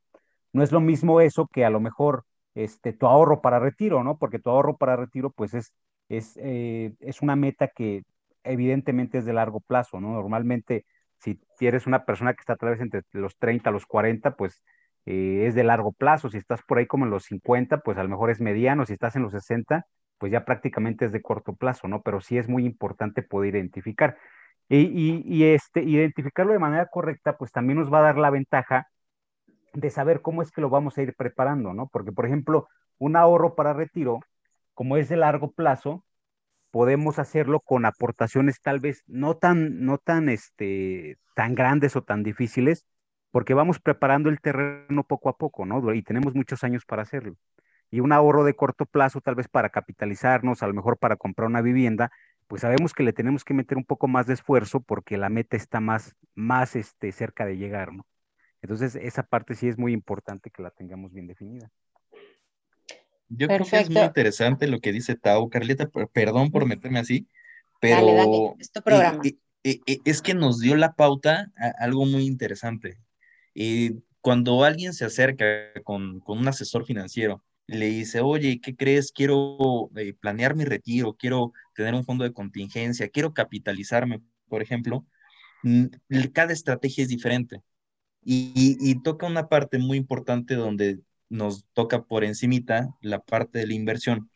No 0.51 0.61
es 0.63 0.71
lo 0.71 0.81
mismo 0.81 1.21
eso 1.21 1.47
que 1.47 1.65
a 1.65 1.69
lo 1.71 1.79
mejor 1.79 2.25
este, 2.55 2.93
tu 2.93 3.07
ahorro 3.07 3.41
para 3.41 3.59
retiro, 3.59 4.03
¿no? 4.03 4.17
Porque 4.17 4.39
tu 4.39 4.49
ahorro 4.49 4.77
para 4.77 4.95
retiro, 4.95 5.31
pues 5.31 5.53
es, 5.53 5.73
es, 6.09 6.37
eh, 6.41 6.93
es 6.99 7.21
una 7.21 7.35
meta 7.35 7.67
que 7.69 8.03
evidentemente 8.43 9.17
es 9.19 9.25
de 9.25 9.33
largo 9.33 9.61
plazo, 9.61 9.99
¿no? 10.01 10.13
Normalmente, 10.13 10.85
si 11.19 11.39
eres 11.67 11.87
una 11.87 12.05
persona 12.05 12.33
que 12.33 12.41
está 12.41 12.53
a 12.53 12.57
través 12.57 12.81
entre 12.81 13.01
los 13.13 13.37
30 13.37 13.69
a 13.69 13.73
los 13.73 13.85
40, 13.85 14.35
pues 14.35 14.61
eh, 15.05 15.45
es 15.47 15.55
de 15.55 15.63
largo 15.63 15.91
plazo. 15.93 16.29
Si 16.29 16.37
estás 16.37 16.61
por 16.63 16.77
ahí 16.77 16.87
como 16.87 17.05
en 17.05 17.11
los 17.11 17.25
50, 17.25 17.79
pues 17.79 17.97
a 17.97 18.03
lo 18.03 18.09
mejor 18.09 18.29
es 18.29 18.41
mediano. 18.41 18.85
Si 18.85 18.93
estás 18.93 19.15
en 19.15 19.23
los 19.23 19.31
60, 19.31 19.85
pues 20.17 20.31
ya 20.31 20.45
prácticamente 20.45 21.05
es 21.05 21.11
de 21.11 21.21
corto 21.21 21.55
plazo, 21.55 21.87
¿no? 21.87 22.01
Pero 22.01 22.21
sí 22.21 22.37
es 22.37 22.47
muy 22.49 22.65
importante 22.65 23.23
poder 23.23 23.55
identificar. 23.55 24.17
Y, 24.69 24.77
y, 24.79 25.23
y 25.25 25.43
este, 25.53 25.83
identificarlo 25.83 26.53
de 26.53 26.59
manera 26.59 26.87
correcta, 26.87 27.37
pues 27.37 27.51
también 27.51 27.79
nos 27.79 27.91
va 27.91 27.99
a 27.99 28.01
dar 28.03 28.17
la 28.17 28.29
ventaja 28.29 28.87
de 29.73 29.89
saber 29.89 30.21
cómo 30.21 30.41
es 30.41 30.51
que 30.51 30.61
lo 30.61 30.69
vamos 30.69 30.97
a 30.97 31.01
ir 31.01 31.15
preparando, 31.15 31.73
¿no? 31.73 31.87
Porque, 31.87 32.11
por 32.11 32.25
ejemplo, 32.25 32.67
un 32.99 33.15
ahorro 33.15 33.55
para 33.55 33.73
retiro, 33.73 34.19
como 34.73 34.97
es 34.97 35.09
de 35.09 35.17
largo 35.17 35.51
plazo, 35.51 36.05
podemos 36.71 37.19
hacerlo 37.19 37.59
con 37.59 37.85
aportaciones 37.85 38.61
tal 38.61 38.79
vez 38.79 39.03
no 39.07 39.37
tan, 39.37 39.85
no 39.85 39.97
tan, 39.99 40.29
este, 40.29 41.17
tan 41.35 41.55
grandes 41.55 41.95
o 41.95 42.03
tan 42.03 42.23
difíciles, 42.23 42.85
porque 43.31 43.53
vamos 43.53 43.79
preparando 43.79 44.29
el 44.29 44.41
terreno 44.41 45.03
poco 45.03 45.29
a 45.29 45.37
poco, 45.37 45.65
¿no? 45.65 45.93
Y 45.93 46.03
tenemos 46.03 46.35
muchos 46.35 46.63
años 46.63 46.85
para 46.85 47.03
hacerlo. 47.03 47.35
Y 47.91 47.99
un 47.99 48.11
ahorro 48.11 48.43
de 48.43 48.55
corto 48.55 48.85
plazo, 48.85 49.21
tal 49.21 49.35
vez 49.35 49.47
para 49.47 49.69
capitalizarnos, 49.69 50.63
a 50.63 50.67
lo 50.67 50.73
mejor 50.73 50.97
para 50.97 51.15
comprar 51.15 51.47
una 51.47 51.61
vivienda, 51.61 52.11
pues 52.47 52.61
sabemos 52.61 52.93
que 52.93 53.03
le 53.03 53.13
tenemos 53.13 53.43
que 53.45 53.53
meter 53.53 53.77
un 53.77 53.85
poco 53.85 54.07
más 54.07 54.27
de 54.27 54.33
esfuerzo 54.33 54.81
porque 54.81 55.17
la 55.17 55.29
meta 55.29 55.57
está 55.57 55.79
más, 55.79 56.15
más 56.35 56.75
este, 56.75 57.11
cerca 57.11 57.45
de 57.45 57.57
llegar, 57.57 57.93
¿no? 57.93 58.05
Entonces, 58.63 58.95
esa 58.95 59.23
parte 59.23 59.55
sí 59.55 59.67
es 59.67 59.77
muy 59.77 59.91
importante 59.91 60.49
que 60.49 60.63
la 60.63 60.71
tengamos 60.71 61.11
bien 61.11 61.27
definida. 61.27 61.69
Yo 63.27 63.47
creo 63.47 63.65
que 63.65 63.77
es 63.77 63.89
muy 63.89 64.01
interesante 64.01 64.67
lo 64.67 64.79
que 64.79 64.93
dice 64.93 65.15
Tau. 65.15 65.49
Carlita, 65.49 65.89
perdón 66.13 66.49
por 66.49 66.65
meterme 66.65 66.99
así, 66.99 67.27
pero 67.81 68.55
es 69.63 70.21
que 70.21 70.33
nos 70.33 70.59
dio 70.59 70.77
la 70.77 70.93
pauta 70.93 71.51
a 71.57 71.83
algo 71.83 72.05
muy 72.05 72.25
interesante. 72.25 72.97
cuando 74.21 74.63
alguien 74.63 74.93
se 74.93 75.03
acerca 75.03 75.45
con, 75.83 76.23
un 76.25 76.47
asesor 76.47 76.85
financiero, 76.85 77.43
le 77.67 77.87
dice, 77.87 78.21
oye, 78.21 78.61
¿qué 78.61 78.77
crees? 78.77 79.11
Quiero 79.11 79.89
eh, 79.97 80.13
planear 80.13 80.55
mi 80.55 80.63
retiro, 80.63 81.15
quiero 81.17 81.51
tener 81.75 81.93
un 81.95 82.05
fondo 82.05 82.23
de 82.23 82.31
contingencia, 82.31 83.09
quiero 83.09 83.33
capitalizarme, 83.33 84.21
por 84.47 84.61
ejemplo, 84.61 85.05
cada 86.31 86.53
estrategia 86.53 87.03
es 87.03 87.09
diferente. 87.09 87.61
Y, 88.25 89.01
toca 89.03 89.27
una 89.27 89.47
parte 89.49 89.77
muy 89.79 89.97
importante 89.97 90.55
donde 90.55 90.99
nos 91.29 91.65
toca 91.73 92.03
por 92.03 92.23
encimita 92.23 92.89
la 93.01 93.19
parte 93.19 93.59
de 93.59 93.67
la 93.67 93.73
inversión. 93.73 94.29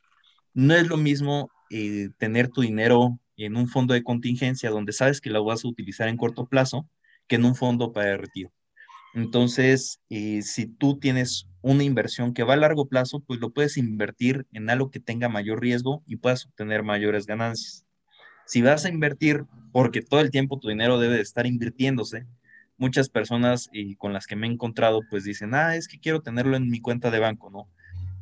No 0.54 0.74
es 0.76 0.88
lo 0.88 0.98
mismo 0.98 1.50
eh, 1.70 2.10
tener 2.18 2.50
tu 2.50 2.62
dinero 2.62 3.20
en 3.38 3.56
un 3.56 3.68
fondo 3.68 3.94
de 3.94 4.04
contingencia 4.04 4.70
donde 4.70 4.94
sabes 4.94 5.22
que 5.22 5.30
lo 5.30 5.44
vas 5.46 5.64
a 5.64 5.68
utilizar 5.68 6.08
en 6.08 6.18
corto 6.18 6.48
plazo 6.48 6.90
que 7.28 7.36
en 7.36 7.46
un 7.46 7.56
fondo 7.56 7.94
para 7.94 8.14
el 8.14 8.20
retiro. 8.20 8.52
Entonces, 9.14 10.00
eh, 10.10 10.42
si 10.42 10.68
tú 10.68 11.00
tienes 11.00 11.48
una 11.62 11.84
inversión 11.84 12.34
que 12.34 12.44
va 12.44 12.54
a 12.54 12.58
largo 12.58 12.88
plazo, 12.88 13.20
pues 13.20 13.40
lo 13.40 13.52
puedes 13.52 13.78
invertir 13.78 14.46
en 14.54 14.70
algo 14.70 14.92
que 14.92 15.00
tenga 15.00 15.30
mayor 15.30 15.60
riesgo 15.62 16.04
y 16.06 16.18
puedas 16.18 16.46
obtener 16.46 16.84
mayores 16.84 17.26
ganancias. 17.26 17.86
Si 18.46 18.62
vas 18.62 18.86
a 18.86 18.90
invertir, 18.90 19.44
porque 19.72 20.02
todo 20.02 20.22
el 20.22 20.32
tiempo 20.32 20.60
tu 20.60 20.70
dinero 20.70 21.00
debe 21.00 21.16
de 21.16 21.22
estar 21.22 21.46
invirtiéndose, 21.46 22.26
muchas 22.78 23.10
personas 23.10 23.70
y 23.72 23.96
con 23.96 24.14
las 24.14 24.28
que 24.28 24.36
me 24.36 24.48
he 24.48 24.52
encontrado, 24.52 25.02
pues 25.10 25.24
dicen, 25.24 25.54
ah, 25.56 25.76
es 25.76 25.88
que 25.88 26.00
quiero 26.00 26.22
tenerlo 26.22 26.56
en 26.56 26.70
mi 26.70 26.80
cuenta 26.82 27.12
de 27.12 27.20
banco, 27.20 27.50
¿no? 27.50 27.70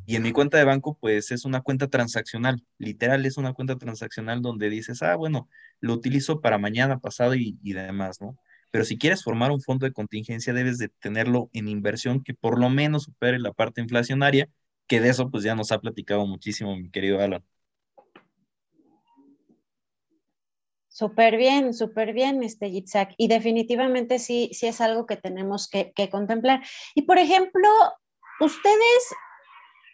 Y 0.06 0.16
en 0.16 0.22
mi 0.22 0.32
cuenta 0.32 0.58
de 0.58 0.64
banco, 0.64 0.96
pues 1.00 1.32
es 1.32 1.44
una 1.44 1.62
cuenta 1.62 1.88
transaccional, 1.88 2.62
literal 2.78 3.26
es 3.26 3.36
una 3.38 3.52
cuenta 3.52 3.76
transaccional 3.76 4.40
donde 4.40 4.70
dices, 4.70 5.02
ah, 5.02 5.16
bueno, 5.16 5.48
lo 5.80 5.94
utilizo 5.94 6.40
para 6.40 6.58
mañana, 6.58 6.98
pasado 7.00 7.34
y, 7.34 7.58
y 7.62 7.72
demás, 7.72 8.20
¿no? 8.20 8.36
Pero 8.70 8.84
si 8.84 8.98
quieres 8.98 9.24
formar 9.24 9.50
un 9.50 9.60
fondo 9.60 9.86
de 9.86 9.92
contingencia, 9.92 10.52
debes 10.52 10.78
de 10.78 10.88
tenerlo 10.88 11.50
en 11.52 11.68
inversión 11.68 12.22
que 12.22 12.34
por 12.34 12.58
lo 12.58 12.68
menos 12.70 13.04
supere 13.04 13.38
la 13.38 13.52
parte 13.52 13.80
inflacionaria, 13.80 14.48
que 14.86 15.00
de 15.00 15.08
eso 15.08 15.30
pues 15.30 15.44
ya 15.44 15.54
nos 15.54 15.72
ha 15.72 15.80
platicado 15.80 16.26
muchísimo 16.26 16.76
mi 16.76 16.90
querido 16.90 17.20
Alan. 17.20 17.42
Súper 20.96 21.36
bien, 21.36 21.74
súper 21.74 22.14
bien, 22.14 22.42
este 22.42 22.70
Yitzhak. 22.70 23.12
Y 23.18 23.28
definitivamente 23.28 24.18
sí, 24.18 24.48
sí 24.54 24.66
es 24.66 24.80
algo 24.80 25.04
que 25.04 25.18
tenemos 25.18 25.68
que, 25.68 25.92
contemplar. 26.10 26.62
Y 26.94 27.02
por 27.02 27.18
ejemplo, 27.18 27.68
ustedes 28.40 29.14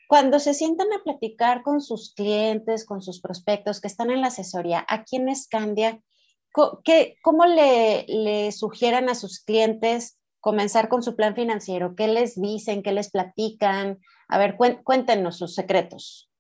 cuando 0.06 0.38
se 0.38 0.54
sientan 0.54 0.87
a 0.92 1.02
platicar 1.02 1.62
con 1.62 1.80
sus 1.80 2.14
clientes, 2.14 2.87
con 2.87 3.02
sus 3.02 3.21
prospectos 3.21 3.80
que 3.80 3.88
están 3.88 4.12
en 4.12 4.21
la 4.21 4.28
asesoría, 4.28 4.87
aquí 4.88 5.16
en 5.16 5.28
Escandia, 5.28 6.00
¿Cómo 6.52 7.47
le, 7.47 8.04
le 8.06 8.52
sugieran 8.52 9.09
a 9.09 9.16
sus 9.16 9.40
clientes 9.40 10.21
comenzar 10.38 10.88
con 10.88 11.02
su 11.02 11.16
plan 11.16 11.35
financiero? 11.35 11.97
¿Qué 11.97 12.06
les 12.06 12.40
dicen? 12.40 12.85
¿Qué 12.85 12.92
les 12.92 13.11
platican? 13.11 13.99
A 14.28 14.38
ver, 14.38 14.56
cuéntenos 14.85 15.38
sus 15.38 15.54
secretos. 15.54 16.30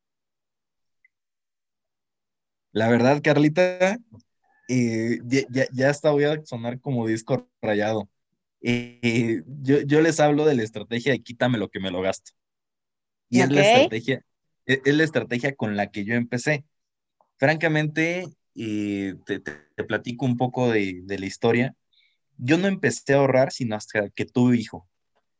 La 2.72 2.88
verdad, 2.88 3.22
Carlita, 3.24 3.98
eh, 4.74 5.20
ya, 5.24 5.66
ya, 5.70 5.90
hasta 5.90 6.10
voy 6.10 6.24
a 6.24 6.42
sonar 6.44 6.80
como 6.80 7.06
disco 7.06 7.46
rayado. 7.60 8.08
Eh, 8.62 9.42
yo, 9.62 10.00
les 10.00 10.18
hablo 10.18 10.46
de 10.46 10.54
la 10.54 10.62
estrategia 10.62 11.12
de 11.12 11.22
quítame 11.22 11.58
lo 11.58 11.68
que 11.68 11.78
me 11.78 11.90
lo 11.90 12.00
gasto. 12.00 12.32
Y 13.28 13.40
es 13.40 13.50
la 13.50 13.60
estrategia, 13.60 14.24
es, 14.64 14.80
es 14.84 14.94
la 14.94 15.04
estrategia 15.04 15.54
con 15.54 15.76
la 15.76 15.90
que 15.90 16.04
yo 16.04 16.14
empecé. 16.14 16.64
Francamente, 17.36 18.24
y 18.54 19.14
te, 19.24 19.40
platico 19.86 20.24
un 20.24 20.38
poco 20.38 20.70
de, 20.70 21.02
la 21.06 21.26
historia. 21.26 21.74
Yo 22.38 22.56
no 22.56 22.66
empecé 22.66 23.12
a 23.12 23.18
ahorrar 23.18 23.52
sino 23.52 23.76
hasta 23.76 24.08
que 24.08 24.24
tuve 24.24 24.56
hijo. 24.56 24.88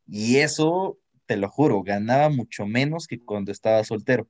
Y 0.07 0.37
eso, 0.37 0.99
te 1.25 1.37
lo 1.37 1.49
juro, 1.49 1.81
ganaba 1.81 2.29
mucho 2.29 2.67
menos 2.67 3.07
que 3.07 3.19
cuando 3.19 3.51
estaba 3.51 3.83
soltero. 3.83 4.27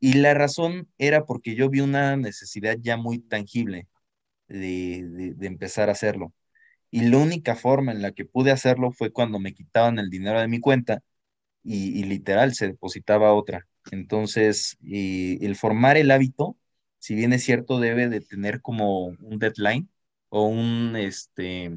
Y 0.00 0.14
la 0.14 0.34
razón 0.34 0.88
era 0.98 1.24
porque 1.26 1.54
yo 1.54 1.70
vi 1.70 1.80
una 1.80 2.16
necesidad 2.16 2.76
ya 2.80 2.96
muy 2.96 3.18
tangible 3.18 3.88
de, 4.48 5.34
empezar 5.40 5.88
a 5.88 5.92
hacerlo. 5.92 6.32
Y 6.90 7.02
la 7.08 7.18
única 7.18 7.56
forma 7.56 7.92
en 7.92 8.02
la 8.02 8.12
que 8.12 8.24
pude 8.24 8.52
hacerlo 8.52 8.92
fue 8.92 9.12
cuando 9.12 9.38
me 9.40 9.54
quitaban 9.54 9.98
el 9.98 10.10
dinero 10.10 10.40
de 10.40 10.48
mi 10.48 10.60
cuenta 10.60 11.02
y, 11.64 12.04
literal 12.04 12.54
se 12.54 12.68
depositaba 12.68 13.34
otra. 13.34 13.66
Entonces, 13.92 14.78
el 14.82 15.56
formar 15.56 15.96
el 15.96 16.10
hábito 16.10 16.56
si 17.06 17.14
bien 17.14 17.32
es 17.32 17.44
cierto, 17.44 17.78
debe 17.78 18.08
de 18.08 18.20
tener 18.20 18.60
como 18.62 19.06
un 19.06 19.38
deadline 19.38 19.88
o 20.28 20.48
un, 20.48 20.96
este, 20.96 21.70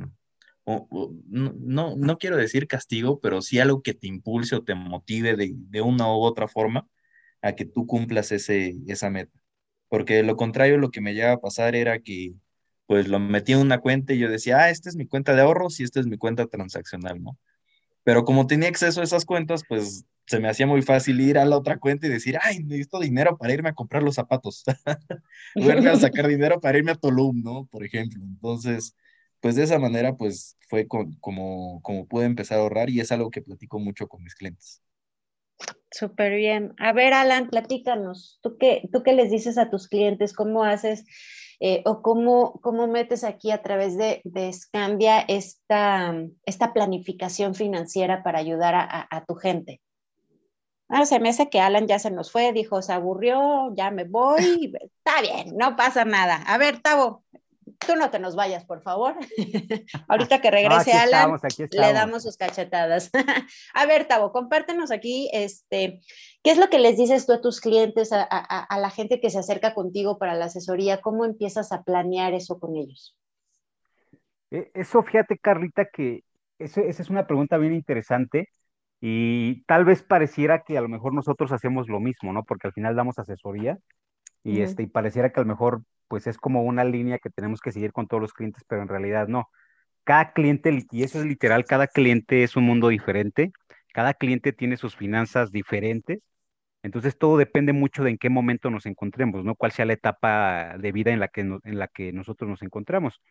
no, 0.65 1.95
no, 1.95 2.17
quiero 2.17 2.35
decir 2.35 2.67
castigo, 2.67 3.19
pero 3.19 3.41
sí 3.43 3.59
algo 3.59 3.83
que 3.83 3.93
te 3.93 4.07
impulse 4.07 4.55
o 4.55 4.63
te 4.63 4.73
motive 4.73 5.35
de, 5.35 5.81
una 5.81 6.07
u 6.07 6.21
otra 6.21 6.47
forma 6.47 6.87
a 7.41 7.53
que 7.53 7.65
tú 7.65 7.87
cumplas 7.87 8.31
ese, 8.31 8.75
esa 8.87 9.09
meta. 9.09 9.37
Porque 9.89 10.15
de 10.15 10.23
lo 10.23 10.35
contrario, 10.37 10.77
lo 10.77 10.91
que 10.91 11.01
me 11.01 11.13
llegaba 11.13 11.33
a 11.33 11.41
pasar 11.41 11.75
era 11.75 11.99
que 11.99 12.33
pues 12.85 13.07
lo 13.07 13.19
metí 13.19 13.53
en 13.53 13.59
una 13.59 13.79
cuenta 13.79 14.13
y 14.13 14.19
yo 14.19 14.29
decía, 14.29 14.57
ah, 14.59 14.69
esta 14.71 14.89
es 14.89 14.95
mi 14.95 15.05
cuenta 15.05 15.35
de 15.35 15.41
ahorros 15.41 15.79
y 15.79 15.83
esta 15.83 15.99
es 15.99 16.07
mi 16.07 16.17
cuenta 16.17 16.47
transaccional, 16.47 17.21
¿no? 17.21 17.37
Pero 18.03 18.23
como 18.25 18.47
tenía 18.47 18.69
acceso 18.69 19.01
a 19.01 19.03
esas 19.03 19.25
cuentas, 19.25 19.63
pues 19.67 20.05
se 20.25 20.39
me 20.39 20.49
hacía 20.49 20.65
muy 20.67 20.81
fácil 20.81 21.19
ir 21.21 21.37
a 21.37 21.45
la 21.45 21.57
otra 21.57 21.77
cuenta 21.77 22.07
y 22.07 22.09
decir, 22.09 22.37
ay, 22.41 22.63
necesito 22.63 22.99
dinero 22.99 23.37
para 23.37 23.53
irme 23.53 23.69
a 23.69 23.73
comprar 23.73 24.01
los 24.03 24.15
zapatos. 24.15 24.63
Voy 25.55 25.87
a 25.87 25.95
sacar 25.97 26.27
dinero 26.27 26.59
para 26.59 26.77
irme 26.77 26.91
a 26.91 26.95
Tulum, 26.95 27.43
¿no? 27.43 27.65
Por 27.65 27.83
ejemplo. 27.83 28.23
Entonces, 28.23 28.95
pues 29.39 29.55
de 29.55 29.63
esa 29.63 29.79
manera, 29.79 30.17
pues 30.17 30.57
fue 30.67 30.87
como, 30.87 31.81
como 31.81 32.07
pude 32.07 32.25
empezar 32.25 32.57
a 32.57 32.61
ahorrar 32.61 32.89
y 32.89 32.99
es 32.99 33.11
algo 33.11 33.29
que 33.29 33.41
platico 33.41 33.79
mucho 33.79 34.07
con 34.07 34.23
mis 34.23 34.35
clientes. 34.35 34.81
Súper 35.91 36.35
bien. 36.35 36.73
A 36.77 36.93
ver, 36.93 37.13
Alan, 37.13 37.49
platícanos. 37.49 38.39
¿Tú 38.41 38.57
qué, 38.59 38.87
¿Tú 38.93 39.03
qué 39.03 39.13
les 39.13 39.31
dices 39.31 39.57
a 39.57 39.69
tus 39.69 39.87
clientes? 39.87 40.33
¿Cómo 40.33 40.63
haces 40.63 41.03
eh, 41.59 41.81
o 41.85 42.01
cómo, 42.01 42.59
cómo 42.61 42.87
metes 42.87 43.23
aquí 43.23 43.51
a 43.51 43.61
través 43.61 43.97
de, 43.97 44.21
de 44.23 44.53
Scandia 44.53 45.19
esta, 45.21 46.13
esta 46.45 46.73
planificación 46.73 47.55
financiera 47.55 48.23
para 48.23 48.39
ayudar 48.39 48.75
a, 48.75 49.07
a 49.09 49.25
tu 49.25 49.35
gente? 49.35 49.81
Ah, 50.87 51.05
se 51.05 51.19
me 51.19 51.29
hace 51.29 51.49
que 51.49 51.59
Alan 51.59 51.87
ya 51.87 51.99
se 51.99 52.09
nos 52.09 52.31
fue, 52.31 52.51
dijo, 52.51 52.81
se 52.81 52.93
aburrió, 52.93 53.73
ya 53.75 53.91
me 53.91 54.05
voy. 54.05 54.73
Está 54.81 55.21
bien, 55.21 55.55
no 55.55 55.75
pasa 55.75 56.03
nada. 56.05 56.37
A 56.47 56.57
ver, 56.57 56.81
Tavo, 56.81 57.23
tú 57.85 57.95
no 57.95 58.09
te 58.11 58.19
nos 58.19 58.35
vayas, 58.35 58.65
por 58.65 58.81
favor. 58.81 59.15
Ahorita 60.07 60.41
que 60.41 60.51
regrese 60.51 60.93
Alan, 60.93 61.39
le 61.71 61.93
damos 61.93 62.23
sus 62.23 62.37
cachetadas. 62.37 63.09
a 63.73 63.85
ver, 63.85 64.07
Tavo, 64.07 64.31
compártenos 64.31 64.91
aquí, 64.91 65.29
este, 65.33 66.01
¿qué 66.43 66.51
es 66.51 66.57
lo 66.57 66.69
que 66.69 66.79
les 66.79 66.97
dices 66.97 67.25
tú 67.25 67.33
a 67.33 67.41
tus 67.41 67.61
clientes, 67.61 68.11
a, 68.11 68.77
la 68.77 68.89
gente 68.89 69.19
que 69.19 69.29
se 69.29 69.39
acerca 69.39 69.73
contigo 69.73 70.17
para 70.17 70.35
la 70.35 70.45
asesoría? 70.45 71.01
¿Cómo 71.01 71.25
empiezas 71.25 71.71
a 71.71 71.83
planear 71.83 72.33
eso 72.33 72.59
con 72.59 72.75
ellos? 72.75 73.17
E, 74.51 74.71
eso, 74.73 75.01
fíjate, 75.03 75.37
Carlita, 75.37 75.85
que 75.85 76.23
esa 76.59 76.81
es 76.81 77.09
una 77.09 77.25
pregunta 77.25 77.57
bien 77.57 77.73
interesante 77.73 78.49
y 79.01 79.63
tal 79.63 79.85
vez 79.85 80.03
pareciera 80.03 80.63
que 80.63 80.77
a 80.77 80.81
lo 80.81 80.89
mejor 80.89 81.13
nosotros 81.13 81.51
hacemos 81.51 81.87
lo 81.87 81.99
mismo, 81.99 82.33
¿no? 82.33 82.43
Porque 82.43 82.67
al 82.67 82.73
final 82.73 82.95
damos 82.95 83.17
asesoría 83.17 83.79
y, 84.43 84.61
este, 84.61 84.83
y 84.83 84.87
pareciera 84.87 85.31
que 85.31 85.39
a 85.39 85.43
lo 85.43 85.49
mejor 85.49 85.83
pues 86.09 86.27
es 86.27 86.37
como 86.37 86.63
una 86.63 86.83
línea 86.83 87.19
que 87.19 87.29
tenemos 87.29 87.61
que 87.61 87.71
seguir 87.71 87.93
con 87.93 88.07
todos 88.07 88.21
los 88.21 88.33
clientes, 88.33 88.63
pero 88.67 88.81
en 88.81 88.89
realidad 88.89 89.29
no. 89.29 89.49
Cada 90.03 90.33
cliente, 90.33 90.85
y 90.91 91.03
eso 91.03 91.19
es 91.19 91.25
literal, 91.25 91.65
cada 91.65 91.87
cliente 91.87 92.43
es 92.43 92.57
un 92.57 92.65
mundo 92.65 92.89
diferente, 92.89 93.51
cada 93.93 94.13
cliente 94.13 94.53
tiene 94.53 94.77
sus 94.77 94.95
finanzas 94.95 95.51
diferentes, 95.51 96.19
entonces 96.83 97.17
todo 97.17 97.37
depende 97.37 97.73
mucho 97.73 98.03
de 98.03 98.11
en 98.11 98.17
qué 98.17 98.29
momento 98.29 98.69
nos 98.69 98.85
encontremos, 98.85 99.43
¿no? 99.45 99.55
Cuál 99.55 99.71
sea 99.71 99.85
la 99.85 99.93
etapa 99.93 100.77
de 100.79 100.91
vida 100.91 101.11
en 101.11 101.19
la 101.19 101.27
que, 101.29 101.41
en 101.41 101.79
la 101.79 101.87
que 101.87 102.13
nosotros 102.13 102.49
nos 102.49 102.61
encontramos. 102.63 103.21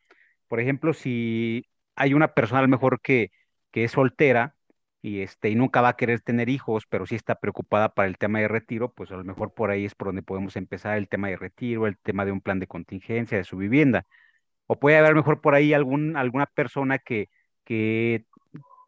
Por 0.49 0.61
ejemplo, 0.61 0.93
si 0.95 1.65
hay 1.97 2.15
una 2.15 2.35
persona 2.35 2.61
a 2.61 2.63
lo 2.63 2.69
mejor 2.69 3.01
que, 3.01 3.31
que 3.71 3.85
es 3.85 3.93
soltera, 3.93 4.55
y, 5.03 5.21
este, 5.21 5.51
y 5.51 5.55
nunca 5.55 5.81
va 5.81 5.91
a 5.91 5.97
querer 5.97 6.21
tener 6.21 6.49
hijos, 6.49 6.85
pero 6.89 7.07
sí 7.07 7.15
está 7.15 7.37
preocupada 7.37 7.91
para 7.95 8.09
el 8.09 8.19
tema 8.19 8.41
de 8.41 8.49
retiro, 8.49 8.93
pues 8.93 9.11
a 9.13 9.17
lo 9.17 9.25
mejor 9.25 9.53
por 9.55 9.71
ahí 9.71 9.85
es 9.85 9.95
por 9.95 10.09
donde 10.09 10.23
podemos 10.23 10.57
empezar 10.57 10.99
el 10.99 11.09
tema 11.09 11.29
de 11.29 11.37
retiro, 11.37 11.87
el 11.87 11.99
tema 11.99 12.25
de 12.25 12.33
un 12.33 12.41
plan 12.41 12.59
de 12.59 12.67
contingencia 12.67 13.39
de 13.39 13.45
su 13.45 13.57
vivienda. 13.57 14.05
O 14.67 14.79
puede 14.79 14.99
haber 14.99 15.15
mejor 15.15 15.41
por 15.41 15.55
ahí 15.55 15.73
algún, 15.73 16.17
alguna 16.17 16.47
persona 16.47 16.99
que, 16.99 17.29
que, 17.65 18.25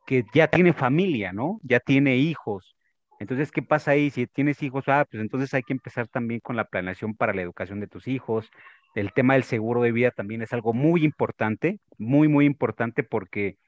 que 0.06 0.24
ya 0.34 0.48
tiene 0.48 0.72
familia, 0.72 1.32
¿no? 1.32 1.60
Ya 1.62 1.80
tiene 1.80 2.16
hijos. 2.16 2.76
Entonces, 3.20 3.52
¿qué 3.52 3.62
pasa 3.62 3.92
ahí? 3.92 4.10
Si 4.10 4.26
tienes 4.26 4.62
hijos, 4.62 4.84
ah, 4.88 5.06
pues 5.10 5.22
entonces 5.22 5.52
hay 5.54 5.62
que 5.62 5.74
empezar 5.74 6.08
también 6.08 6.40
con 6.40 6.56
la 6.56 6.64
planeación 6.64 7.14
para 7.14 7.34
la 7.34 7.42
educación 7.42 7.80
de 7.80 7.86
tus 7.86 8.08
hijos. 8.08 8.50
El 8.94 9.12
tema 9.12 9.34
del 9.34 9.44
seguro 9.44 9.82
de 9.82 9.92
vida 9.92 10.10
también 10.10 10.42
es 10.42 10.52
algo 10.52 10.72
muy 10.72 11.04
importante, 11.04 11.78
muy, 11.98 12.28
muy 12.28 12.46
importante 12.46 13.04
porque 13.04 13.58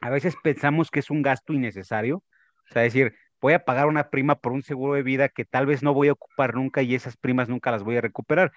a 0.00 0.10
veces 0.10 0.36
pensamos 0.42 0.90
que 0.90 1.00
es 1.00 1.10
un 1.10 1.22
gasto 1.22 1.52
innecesario, 1.52 2.18
o 2.70 2.72
sea, 2.72 2.82
decir, 2.82 3.14
voy 3.40 3.54
a 3.54 3.64
pagar 3.64 3.86
una 3.86 4.10
prima 4.10 4.36
por 4.36 4.52
un 4.52 4.62
seguro 4.62 4.94
de 4.94 5.02
vida 5.02 5.28
que 5.28 5.44
tal 5.44 5.66
vez 5.66 5.82
no 5.82 5.94
voy 5.94 6.08
a 6.08 6.12
ocupar 6.12 6.54
nunca 6.54 6.82
y 6.82 6.94
esas 6.94 7.16
primas 7.16 7.48
nunca 7.48 7.70
las 7.70 7.82
voy 7.82 7.96
a 7.96 8.00
recuperar. 8.00 8.52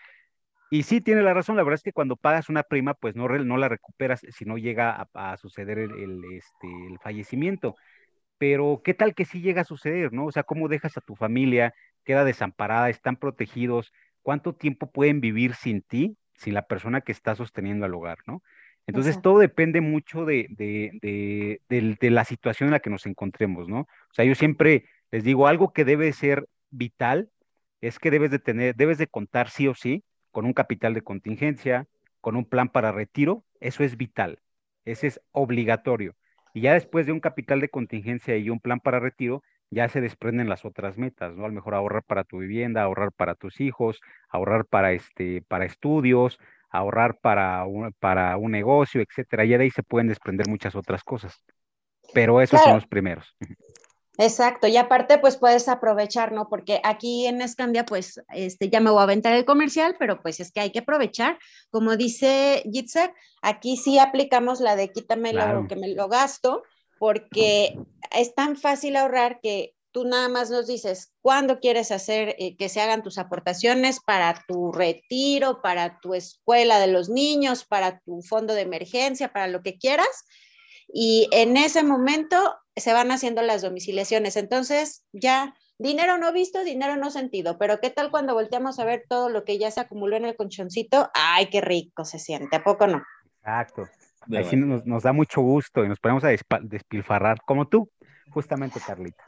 Y 0.72 0.84
sí, 0.84 1.02
tiene 1.02 1.22
la 1.22 1.34
razón, 1.34 1.58
la 1.58 1.64
verdad 1.64 1.76
es 1.76 1.84
que 1.84 1.94
cuando 1.94 2.16
pagas 2.16 2.50
una 2.50 2.64
prima, 2.64 2.94
pues 2.94 3.16
no, 3.16 3.28
no 3.28 3.58
la 3.58 3.68
recuperas 3.70 4.22
si 4.30 4.46
no 4.46 4.58
llega 4.58 5.08
a, 5.14 5.38
suceder 5.38 5.80
el, 5.80 5.92
este, 6.34 6.68
el 6.90 6.98
fallecimiento. 7.00 7.76
pero 8.38 8.82
¿qué 8.84 8.94
tal 8.94 9.16
que 9.16 9.26
sí 9.26 9.42
llega 9.42 9.62
a 9.62 9.66
suceder, 9.66 10.14
no? 10.14 10.26
O 10.28 10.32
sea, 10.32 10.44
¿cómo 10.44 10.70
dejas 10.70 10.98
a 10.98 11.02
tu 11.02 11.16
familia? 11.16 11.74
Queda 12.06 12.26
desamparada, 12.26 12.90
están 12.90 13.18
protegidos. 13.18 13.94
¿Cuánto 14.24 14.56
tiempo 14.56 14.92
pueden 14.92 15.22
vivir 15.22 15.56
sin 15.56 15.82
ti, 15.84 16.18
sin 16.36 16.54
la 16.56 16.68
persona 16.68 17.02
que 17.02 17.12
está 17.12 17.36
sosteniendo 17.36 17.86
al 17.86 17.94
hogar, 17.96 18.20
no? 18.28 18.42
Entonces, 18.88 19.22
todo 19.22 19.40
depende 19.40 19.80
mucho 19.80 20.26
de, 20.26 20.48
de, 20.50 22.10
la 22.10 22.26
situación 22.26 22.68
en 22.68 22.72
la 22.72 22.80
que 22.80 22.90
nos 22.90 23.06
encontremos, 23.06 23.68
¿no? 23.68 23.82
O 23.82 24.14
sea, 24.14 24.26
yo 24.26 24.36
siempre 24.36 24.86
les 25.12 25.24
digo, 25.24 25.48
algo 25.48 25.72
que 25.72 25.86
debe 25.86 26.12
ser 26.14 26.48
vital 26.70 27.30
es 27.80 28.00
que 28.00 28.12
debes 28.12 28.32
de 28.32 28.40
tener, 28.40 28.76
debes 28.76 28.98
de 28.98 29.08
contar 29.08 29.50
sí 29.50 29.68
o 29.68 29.76
sí 29.76 30.04
con 30.32 30.46
un 30.46 30.54
capital 30.54 30.94
de 30.94 31.02
contingencia, 31.02 31.88
con 32.22 32.36
un 32.36 32.46
plan 32.46 32.70
para 32.70 32.92
retiro, 32.92 33.44
eso 33.60 33.84
es 33.84 33.98
vital, 33.98 34.40
ese 34.86 35.08
es 35.08 35.22
obligatorio. 35.32 36.16
Y 36.54 36.62
ya 36.62 36.74
después 36.74 37.06
de 37.06 37.12
un 37.12 37.20
capital 37.20 37.62
de 37.62 37.70
contingencia 37.70 38.38
y 38.38 38.50
un 38.50 38.60
plan 38.60 38.80
para 38.80 39.00
retiro, 39.00 39.44
ya 39.70 39.88
se 39.88 40.02
desprenden 40.02 40.50
las 40.50 40.66
otras 40.66 40.98
metas, 40.98 41.34
¿no? 41.36 41.46
A 41.46 41.48
lo 41.48 41.54
mejor 41.54 41.74
ahorrar 41.76 42.04
para 42.04 42.26
tu 42.26 42.40
vivienda, 42.40 42.84
ahorrar 42.84 43.14
para 43.14 43.36
tus 43.36 43.62
hijos, 43.62 44.02
ahorrar 44.30 44.66
para, 44.66 44.92
este, 44.92 45.42
para 45.44 45.66
estudios, 45.66 46.40
ahorrar 46.72 47.20
para 47.20 47.66
un, 47.66 47.94
para 48.00 48.38
un 48.38 48.52
negocio, 48.52 49.02
etcétera. 49.02 49.46
Ya 49.46 49.58
de 49.58 49.66
ahí 49.66 49.72
se 49.72 49.84
pueden 49.84 50.08
desprender 50.08 50.48
muchas 50.48 50.76
otras 50.76 51.04
cosas. 51.04 51.44
Pero 52.14 52.42
esos 52.42 52.60
son 52.62 52.76
los 52.76 52.88
primeros. 52.88 53.36
Exacto, 54.18 54.68
y 54.68 54.78
aparte 54.78 55.18
pues 55.18 55.38
puedes 55.38 55.68
aprovechar, 55.70 56.32
¿no? 56.32 56.50
Porque 56.50 56.82
aquí 56.84 57.26
en 57.28 57.42
Escandia 57.42 57.86
pues 57.86 58.22
este, 58.34 58.70
ya 58.70 58.80
me 58.80 58.90
voy 58.90 59.00
a 59.00 59.04
aventar 59.04 59.34
el 59.34 59.46
comercial, 59.46 59.96
pero 59.98 60.22
pues 60.22 60.40
es 60.40 60.52
que 60.52 60.60
hay 60.60 60.72
que 60.72 60.80
aprovechar. 60.80 61.40
Como 61.70 61.96
dice 61.96 62.62
Yitzhak, 62.66 63.14
aquí 63.42 63.78
sí 63.78 64.00
aplicamos 64.00 64.60
la 64.60 64.76
de 64.76 64.90
quítame 64.90 65.34
lo 65.34 65.68
que 65.68 65.76
me 65.76 65.88
lo 65.94 66.08
gasto, 66.08 66.64
porque 67.00 67.78
es 68.16 68.36
tan 68.36 68.58
fácil 68.58 68.96
ahorrar 68.98 69.40
que 69.42 69.74
tú 69.92 70.06
nada 70.06 70.30
más 70.30 70.50
nos 70.50 70.68
dices 70.68 71.14
cuándo 71.22 71.60
quieres 71.60 71.92
hacer 71.92 72.36
eh, 72.40 72.56
que 72.58 72.70
se 72.70 72.82
hagan 72.82 73.04
tus 73.04 73.18
aportaciones 73.18 74.00
para 74.00 74.44
tu 74.48 74.72
retiro, 74.72 75.62
para 75.62 76.00
tu 76.00 76.14
escuela 76.14 76.80
de 76.80 76.88
los 76.88 77.10
niños, 77.10 77.66
para 77.66 78.00
tu 78.00 78.22
fondo 78.22 78.54
de 78.54 78.62
emergencia, 78.62 79.32
para 79.32 79.48
lo 79.48 79.62
que 79.62 79.78
quieras. 79.78 80.26
Y 80.94 81.28
en 81.32 81.58
ese 81.58 81.84
momento 81.84 82.56
se 82.76 82.94
van 82.94 83.12
haciendo 83.12 83.42
las 83.42 83.62
domiciliaciones. 83.62 84.36
Entonces, 84.36 85.04
ya 85.12 85.56
dinero 85.78 86.18
no 86.18 86.32
visto, 86.32 86.64
dinero 86.64 86.96
no 86.96 87.12
sentido, 87.12 87.58
pero 87.58 87.80
¿qué 87.80 87.90
tal 87.90 88.12
cuando 88.12 88.34
volteamos 88.34 88.80
a 88.80 88.86
ver 88.86 89.06
todo 89.10 89.30
lo 89.30 89.44
que 89.44 89.58
ya 89.58 89.72
se 89.72 89.82
acumuló 89.82 90.16
en 90.18 90.26
el 90.26 90.36
conchoncito? 90.36 91.10
Ay, 91.14 91.48
qué 91.48 91.62
rico 91.62 92.06
se 92.06 92.20
siente, 92.20 92.58
¿a 92.58 92.64
poco 92.64 92.88
no? 92.88 93.04
Exacto. 93.40 93.88
Así 94.38 94.56
nos, 94.56 94.86
nos, 94.86 95.04
da 95.04 95.14
mucho 95.14 95.42
gusto 95.42 95.84
y 95.84 95.90
nos 95.90 96.00
ponemos 96.00 96.24
a 96.24 96.30
despilfarrar, 96.62 97.42
como 97.44 97.68
tú, 97.68 97.90
justamente, 98.30 98.80
Carlita. 98.86 99.24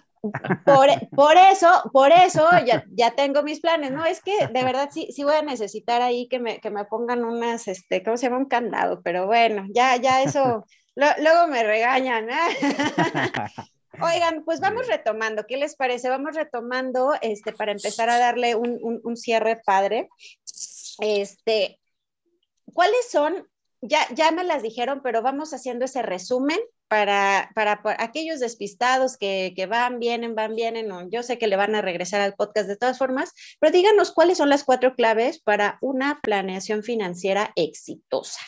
Por, 0.65 0.87
por, 1.09 1.35
eso, 1.35 1.89
por 1.91 2.11
eso 2.11 2.47
ya, 2.65 2.85
ya, 2.91 3.11
tengo 3.11 3.43
mis 3.43 3.59
planes, 3.59 3.91
¿no? 3.91 4.05
Es 4.05 4.21
que 4.21 4.47
de 4.47 4.63
verdad 4.63 4.89
sí, 4.91 5.09
sí 5.11 5.23
voy 5.23 5.35
a 5.35 5.41
necesitar 5.41 6.01
ahí 6.01 6.27
que 6.29 6.39
me, 6.39 6.59
que 6.59 6.69
me 6.69 6.85
pongan 6.85 7.25
unas, 7.25 7.67
este, 7.67 8.03
¿cómo 8.03 8.15
se 8.15 8.27
llama? 8.27 8.37
Un 8.37 8.45
candado, 8.45 9.01
pero 9.01 9.27
bueno, 9.27 9.65
ya, 9.73 9.97
ya 9.97 10.23
eso, 10.23 10.65
luego 10.95 11.47
me 11.47 11.63
regañan, 11.63 12.29
¿eh? 12.29 12.33
Oigan, 14.01 14.43
pues 14.45 14.59
vamos 14.59 14.87
retomando, 14.87 15.45
¿qué 15.45 15.57
les 15.57 15.75
parece? 15.75 16.09
Vamos 16.09 16.35
retomando, 16.35 17.13
este, 17.21 17.51
para 17.51 17.73
empezar 17.73 18.09
a 18.09 18.17
darle 18.17 18.55
un, 18.55 18.79
un, 18.81 19.01
un 19.03 19.17
cierre 19.17 19.61
padre. 19.63 20.09
Este, 20.99 21.79
¿cuáles 22.73 23.11
son 23.11 23.47
ya, 23.85 24.07
ya 24.13 24.31
me 24.31 24.45
las 24.45 24.63
dijeron, 24.63 25.01
pero 25.03 25.21
vamos 25.21 25.53
haciendo 25.53 25.85
ese 25.85 26.01
resumen 26.01 26.59
para, 26.93 27.49
para, 27.55 27.81
aquellos 27.97 28.39
despistados 28.39 29.17
que, 29.17 29.53
que, 29.55 29.65
van, 29.65 29.97
vienen, 29.97 30.35
van, 30.35 30.53
vienen, 30.53 30.91
o 30.91 31.09
yo 31.09 31.23
sé 31.23 31.39
que 31.39 31.47
le 31.47 31.55
van 31.55 31.73
a 31.73 31.81
regresar 31.81 32.21
al 32.21 32.35
podcast 32.35 32.67
de 32.67 32.77
todas 32.77 32.99
formas, 32.99 33.33
pero 33.59 33.73
díganos 33.73 34.11
cuáles 34.11 34.37
son 34.37 34.47
las 34.47 34.63
cuatro 34.63 34.93
claves 34.93 35.41
para 35.41 35.79
una 35.81 36.19
planeación 36.21 36.83
financiera 36.83 37.51
exitosa. 37.55 38.41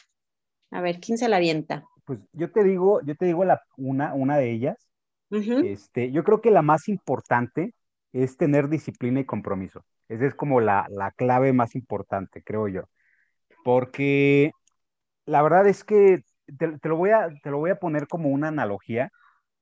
A 0.69 0.79
ver, 0.79 0.99
¿quién 0.99 1.17
se 1.17 1.27
la 1.27 1.37
avienta? 1.37 1.85
Pues 2.05 2.19
yo 2.33 2.51
te 2.51 2.63
digo, 2.63 3.01
yo 3.03 3.15
te 3.15 3.25
digo 3.25 3.45
la, 3.45 3.63
una, 3.77 4.13
una 4.13 4.37
de 4.37 4.51
ellas. 4.51 4.77
este, 5.31 6.11
yo 6.11 6.23
creo 6.23 6.39
que 6.39 6.51
la 6.51 6.61
más 6.61 6.87
importante 6.87 7.73
es 8.13 8.37
tener 8.37 8.69
disciplina 8.69 9.21
y 9.21 9.25
compromiso. 9.25 9.83
Esa 10.07 10.27
es 10.27 10.35
como 10.35 10.61
la, 10.61 10.85
la 10.91 11.09
clave 11.09 11.51
más 11.51 11.73
importante, 11.73 12.43
creo 12.43 12.67
yo. 12.67 12.83
Porque 13.63 14.51
la 15.25 15.41
verdad 15.41 15.67
es 15.67 15.83
que 15.83 16.21
te, 16.57 16.89
lo 16.89 16.97
voy 16.97 17.11
a, 17.11 17.29
te 17.41 17.49
lo 17.49 17.57
voy 17.57 17.71
a 17.71 17.79
poner 17.79 18.07
como 18.07 18.29
una 18.29 18.49
analogía. 18.49 19.11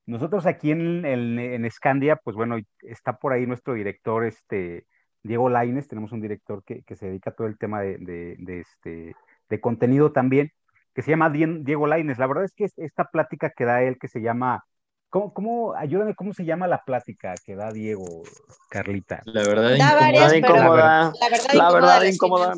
Nosotros 0.05 0.45
aquí 0.45 0.71
en, 0.71 1.05
en, 1.05 1.39
en 1.39 1.71
Scandia, 1.71 2.17
pues 2.17 2.35
bueno, 2.35 2.57
está 2.81 3.17
por 3.17 3.33
ahí 3.33 3.45
nuestro 3.45 3.73
director, 3.73 4.25
este, 4.25 4.85
Diego 5.23 5.49
Laines, 5.49 5.87
tenemos 5.87 6.11
un 6.11 6.21
director 6.21 6.63
que, 6.63 6.83
que 6.83 6.95
se 6.95 7.07
dedica 7.07 7.29
a 7.29 7.33
todo 7.33 7.47
el 7.47 7.57
tema 7.57 7.81
de, 7.81 7.97
de, 7.97 8.59
este, 8.59 9.15
de 9.49 9.61
contenido 9.61 10.11
también, 10.11 10.51
que 10.93 11.01
se 11.01 11.11
llama 11.11 11.29
Diego 11.29 11.87
Laines. 11.87 12.19
La 12.19 12.27
verdad 12.27 12.43
es 12.43 12.53
que 12.53 12.67
esta 12.77 13.05
plática 13.05 13.49
que 13.49 13.65
da 13.65 13.81
él, 13.81 13.97
que 13.97 14.09
se 14.09 14.21
llama, 14.21 14.65
¿cómo, 15.09 15.33
cómo, 15.33 15.73
ayúdame, 15.75 16.13
cómo 16.15 16.33
se 16.33 16.43
llama 16.43 16.67
la 16.67 16.83
plática 16.83 17.35
que 17.45 17.55
da 17.55 17.71
Diego, 17.71 18.23
Carlita? 18.69 19.21
La 19.23 19.43
verdad, 19.43 20.33
incómoda. 20.33 21.13
La 21.53 21.71
verdad, 21.71 22.03
incómoda 22.03 22.53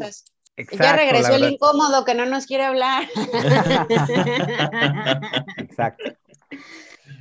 ya 0.57 0.95
regresó 0.95 1.35
el 1.35 1.53
incómodo 1.53 2.05
que 2.05 2.15
no 2.15 2.25
nos 2.25 2.45
quiere 2.45 2.63
hablar. 2.63 3.03
Exacto. 5.57 6.13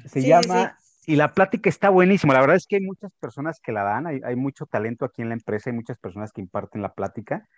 Se 0.07 0.23
llama, 0.23 0.79
y 1.07 1.17
la 1.17 1.33
plática 1.33 1.69
está 1.69 1.89
buenísima. 1.91 2.35
La 2.35 2.41
verdad 2.41 2.57
es 2.57 2.67
que 2.67 2.77
hay 2.77 2.83
muchas 2.83 3.13
personas 3.21 3.61
que 3.61 3.73
la 3.73 3.83
dan, 3.83 4.07
hay, 4.07 4.21
hay, 4.25 4.37
mucho 4.37 4.67
talento 4.67 5.05
aquí 5.05 5.23
en 5.23 5.29
la 5.29 5.35
empresa, 5.35 5.71
hay 5.71 5.77
muchas 5.77 5.99
personas 5.99 6.33
que 6.33 6.41
imparten 6.41 6.83
la 6.83 6.95
plática, 6.95 7.49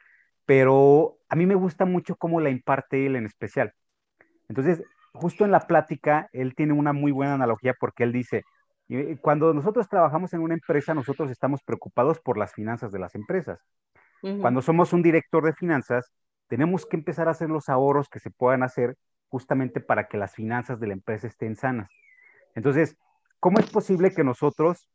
pero 0.46 1.18
a 1.28 1.36
mí 1.36 1.46
me 1.46 1.54
gusta 1.54 1.84
mucho 1.84 2.16
cómo 2.16 2.40
la 2.40 2.50
imparte 2.50 3.06
él 3.06 3.16
en 3.16 3.26
especial. 3.26 3.72
Entonces, 4.48 4.82
justo 5.12 5.44
en 5.44 5.50
la 5.50 5.60
plática, 5.60 6.28
él 6.32 6.54
tiene 6.54 6.72
una 6.72 6.92
muy 6.92 7.12
buena 7.12 7.34
analogía 7.34 7.74
porque 7.78 8.04
él 8.04 8.12
dice, 8.12 8.44
cuando 9.20 9.52
nosotros 9.52 9.88
trabajamos 9.88 10.32
en 10.32 10.40
una 10.40 10.54
empresa, 10.54 10.94
nosotros 10.94 11.30
estamos 11.30 11.62
preocupados 11.62 12.20
por 12.20 12.38
las 12.38 12.52
finanzas 12.52 12.92
de 12.92 12.98
las 12.98 13.14
empresas. 13.14 13.58
Cuando 14.20 14.62
somos 14.62 14.92
un 14.92 15.02
director 15.02 15.44
de 15.44 15.52
finanzas, 15.52 16.12
tenemos 16.48 16.87
que 16.87 16.96
empezar 16.96 17.29
a 17.29 17.33
hacer 17.33 17.50
los 17.50 17.68
ahorros 17.68 18.09
que 18.09 18.18
se 18.18 18.31
puedan 18.31 18.62
hacer 18.62 18.96
justamente 19.29 19.81
para 19.81 20.09
que 20.09 20.16
las 20.16 20.35
finanzas 20.35 20.81
de 20.81 20.87
la 20.87 20.94
empresa 20.94 21.26
estén 21.26 21.57
sanas. 21.57 21.90
Entonces, 22.55 22.96
¿cómo 23.40 23.59
es 23.59 23.68
posible 23.70 24.12
que 24.12 24.24
nosotros, 24.24 24.88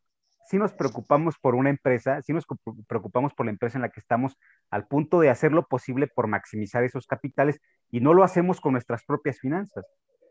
si 0.47 0.57
nos 0.57 0.73
preocupamos 0.73 1.37
por 1.39 1.55
una 1.55 1.69
empresa, 1.69 2.21
si 2.21 2.33
nos 2.33 2.45
preocupamos 2.87 3.33
por 3.33 3.45
la 3.45 3.51
empresa 3.51 3.77
en 3.77 3.83
la 3.83 3.89
que 3.89 3.99
estamos, 3.99 4.37
al 4.69 4.87
punto 4.87 5.19
de 5.19 5.29
hacer 5.29 5.51
lo 5.51 5.67
posible 5.67 6.07
por 6.07 6.27
maximizar 6.27 6.83
esos 6.83 7.05
capitales 7.05 7.59
y 7.89 7.99
no 7.99 8.13
lo 8.13 8.23
hacemos 8.23 8.59
con 8.59 8.73
nuestras 8.73 9.03
propias 9.03 9.39
finanzas? 9.39 9.85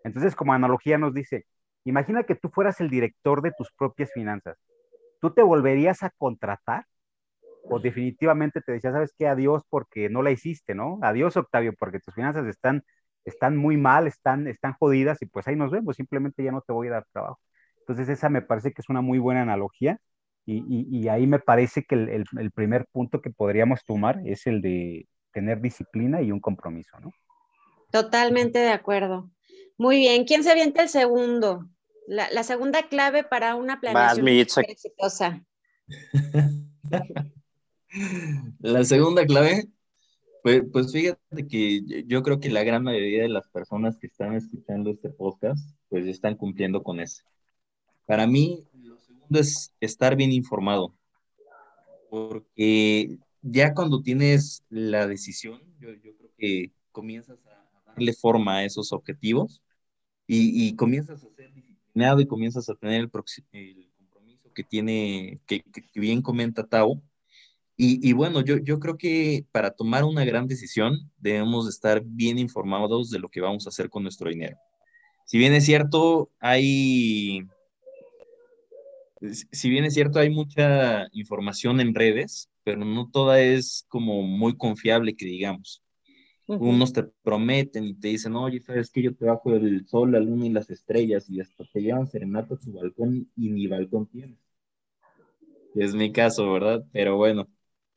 Entonces, 0.04 0.34
como 0.34 0.52
analogía 0.52 0.98
nos 0.98 1.14
dice, 1.14 1.46
imagina 1.84 2.24
que 2.24 2.34
tú 2.34 2.48
fueras 2.48 2.80
el 2.80 2.90
director 2.90 3.42
de 3.42 3.52
tus 3.52 3.70
propias 3.72 4.10
finanzas. 4.12 4.58
¿Tú 5.20 5.32
te 5.32 5.42
volverías 5.42 6.02
a 6.02 6.10
contratar 6.10 6.86
o 7.68 7.78
definitivamente 7.78 8.60
te 8.60 8.72
decía, 8.72 8.92
¿sabes 8.92 9.12
qué? 9.18 9.26
Adiós 9.26 9.62
porque 9.68 10.08
no 10.08 10.22
la 10.22 10.30
hiciste, 10.30 10.74
¿no? 10.74 10.98
Adiós, 11.02 11.36
Octavio, 11.36 11.74
porque 11.78 12.00
tus 12.00 12.14
finanzas 12.14 12.46
están, 12.46 12.84
están 13.24 13.56
muy 13.56 13.76
mal, 13.76 14.06
están, 14.06 14.46
están 14.46 14.74
jodidas 14.74 15.20
y 15.22 15.26
pues 15.26 15.46
ahí 15.48 15.56
nos 15.56 15.70
vemos, 15.70 15.96
simplemente 15.96 16.42
ya 16.42 16.52
no 16.52 16.62
te 16.62 16.72
voy 16.72 16.88
a 16.88 16.92
dar 16.92 17.06
trabajo. 17.12 17.40
Entonces 17.80 18.08
esa 18.08 18.28
me 18.28 18.42
parece 18.42 18.72
que 18.72 18.82
es 18.82 18.88
una 18.88 19.00
muy 19.00 19.18
buena 19.18 19.42
analogía 19.42 19.98
y, 20.46 20.86
y, 20.90 21.08
ahí 21.08 21.26
me 21.26 21.38
parece 21.38 21.84
que 21.84 21.94
el, 21.94 22.24
el, 22.38 22.50
primer 22.50 22.86
punto 22.90 23.20
que 23.20 23.30
podríamos 23.30 23.84
tomar 23.84 24.20
es 24.24 24.48
el 24.48 24.62
de 24.62 25.06
tener 25.32 25.60
disciplina 25.60 26.22
y 26.22 26.32
un 26.32 26.40
compromiso, 26.40 26.98
¿no? 26.98 27.12
Totalmente 27.92 28.58
de 28.58 28.70
acuerdo. 28.70 29.30
Muy 29.78 29.98
bien, 29.98 30.24
¿quién 30.24 30.42
se 30.42 30.50
avienta 30.50 30.82
el 30.82 30.88
segundo? 30.88 31.68
La, 32.08 32.30
la 32.32 32.42
segunda 32.42 32.88
clave 32.88 33.22
para 33.22 33.54
una 33.54 33.80
planeación 33.80 34.26
exitosa. 34.28 35.44
La 38.60 38.84
segunda 38.84 39.26
clave, 39.26 39.68
pues, 40.42 40.62
pues, 40.72 40.92
fíjate 40.92 41.46
que 41.48 42.04
yo 42.06 42.22
creo 42.22 42.40
que 42.40 42.50
la 42.50 42.62
gran 42.62 42.84
mayoría 42.84 43.22
de 43.22 43.28
las 43.28 43.48
personas 43.48 43.98
que 43.98 44.06
están 44.06 44.34
escuchando 44.34 44.90
este 44.90 45.10
podcast, 45.10 45.68
pues 45.88 46.06
están 46.06 46.36
cumpliendo 46.36 46.82
con 46.82 47.00
eso. 47.00 47.22
Para 48.06 48.26
mí, 48.26 48.66
lo 48.82 48.98
segundo 48.98 49.40
es 49.40 49.74
estar 49.80 50.16
bien 50.16 50.32
informado, 50.32 50.94
porque 52.10 53.18
ya 53.42 53.74
cuando 53.74 54.02
tienes 54.02 54.64
la 54.68 55.06
decisión, 55.06 55.60
yo, 55.80 55.88
creo 56.00 56.30
que 56.38 56.72
comienzas 56.92 57.38
a 57.46 57.90
darle 57.90 58.12
forma 58.12 58.58
a 58.58 58.64
esos 58.64 58.92
objetivos 58.92 59.62
y, 60.26 60.74
comienzas 60.76 61.24
a 61.24 61.30
ser 61.30 61.52
disciplinado 61.52 62.20
y 62.20 62.26
comienzas 62.26 62.68
a 62.68 62.74
tener 62.76 63.00
el, 63.00 63.10
compromiso 63.10 64.52
que 64.54 64.62
tiene, 64.62 65.40
que, 65.46 65.62
que 65.62 66.00
bien 66.00 66.22
comenta 66.22 66.66
Tao, 66.66 67.02
y, 67.82 68.12
bueno, 68.12 68.42
yo, 68.42 68.58
yo 68.58 68.78
creo 68.78 68.98
que 68.98 69.46
para 69.52 69.70
tomar 69.70 70.04
una 70.04 70.22
gran 70.26 70.46
decisión 70.46 71.10
debemos 71.16 71.66
estar 71.66 72.02
bien 72.04 72.38
informados 72.38 73.08
de 73.08 73.18
lo 73.18 73.30
que 73.30 73.40
vamos 73.40 73.64
a 73.64 73.70
hacer 73.70 73.88
con 73.88 74.02
nuestro 74.02 74.28
dinero. 74.28 74.58
Si 75.24 75.38
bien 75.38 75.54
es 75.54 75.64
cierto, 75.64 76.30
hay, 76.40 77.46
si 79.50 79.70
bien 79.70 79.84
es 79.84 79.94
cierto, 79.94 80.18
hay 80.18 80.28
mucha 80.28 81.06
información 81.12 81.80
en 81.80 81.94
redes, 81.94 82.50
pero 82.64 82.84
no 82.84 83.08
toda 83.10 83.40
es 83.40 83.86
como 83.88 84.22
muy 84.22 84.58
confiable 84.58 85.16
que 85.16 85.24
digamos. 85.24 85.82
Unos 86.46 86.92
te 86.92 87.04
prometen 87.22 87.84
y 87.84 87.94
te 87.94 88.08
dicen, 88.08 88.34
oye, 88.36 88.60
sabes 88.60 88.90
que 88.90 89.02
yo 89.02 89.14
te 89.14 89.24
bajo 89.24 89.54
el 89.54 89.86
sol, 89.86 90.12
la 90.12 90.20
luna 90.20 90.46
y 90.46 90.50
las 90.50 90.68
estrellas 90.68 91.30
y 91.30 91.40
hasta 91.40 91.64
te 91.72 91.80
llevan 91.80 92.08
serenata 92.08 92.54
a 92.54 92.58
su 92.58 92.72
balcón 92.72 93.30
y 93.36 93.48
ni 93.50 93.68
balcón 93.68 94.06
tienes. 94.06 94.36
Es 95.76 95.94
mi 95.94 96.12
caso, 96.12 96.52
¿verdad? 96.52 96.84
Pero 96.92 97.16
bueno, 97.16 97.48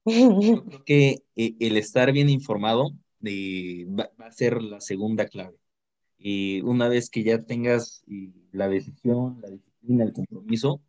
yo 0.05 0.63
creo 0.65 0.83
que 0.85 1.23
eh, 1.35 1.55
el 1.59 1.77
estar 1.77 2.11
bien 2.11 2.29
informado 2.29 2.91
eh, 3.23 3.85
va, 3.87 4.11
a 4.19 4.31
ser 4.31 4.61
la 4.61 4.81
segunda 4.81 5.27
clave. 5.27 5.57
Y 6.17 6.61
una 6.61 6.87
vez 6.87 7.09
que 7.09 7.23
ya 7.23 7.43
tengas 7.43 8.03
eh, 8.07 8.31
la 8.51 8.69
decisión, 8.69 9.39
la 9.41 9.49
disciplina, 9.49 10.05
el 10.05 10.13
compromiso, 10.13 10.81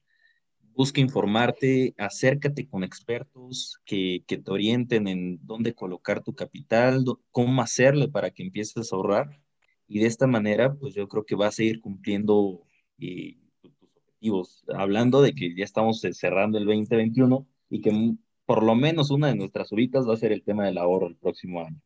busca 0.74 1.00
informarte, 1.00 1.94
acércate 1.98 2.68
con 2.68 2.84
expertos 2.84 3.78
que, 3.84 4.24
que, 4.26 4.38
te 4.38 4.50
orienten 4.50 5.08
en 5.08 5.38
dónde 5.46 5.74
colocar 5.74 6.22
tu 6.22 6.34
capital, 6.34 7.04
cómo 7.30 7.62
hacerle 7.62 8.08
para 8.08 8.30
que 8.30 8.42
empieces 8.42 8.92
a 8.92 8.96
ahorrar. 8.96 9.40
Y 9.86 10.00
de 10.00 10.06
esta 10.06 10.26
manera, 10.26 10.74
pues 10.74 10.94
yo 10.94 11.08
creo 11.08 11.24
que 11.24 11.34
vas 11.34 11.58
a 11.58 11.62
ir 11.64 11.80
cumpliendo 11.80 12.66
eh, 12.98 13.36
tus 13.60 13.72
objetivos. 13.82 14.64
Hablando 14.74 15.22
de 15.22 15.34
que 15.34 15.54
ya 15.56 15.64
estamos 15.64 16.00
cerrando 16.12 16.58
el 16.58 16.64
2021 16.66 17.46
y 17.70 17.80
que 17.80 18.16
por 18.46 18.62
lo 18.62 18.74
menos 18.74 19.10
una 19.10 19.28
de 19.28 19.36
nuestras 19.36 19.72
uritas 19.72 20.08
va 20.08 20.14
a 20.14 20.18
ser 20.18 20.32
el 20.32 20.42
tema 20.42 20.66
del 20.66 20.78
ahorro 20.78 21.06
el 21.06 21.16
próximo 21.16 21.60
año. 21.60 21.80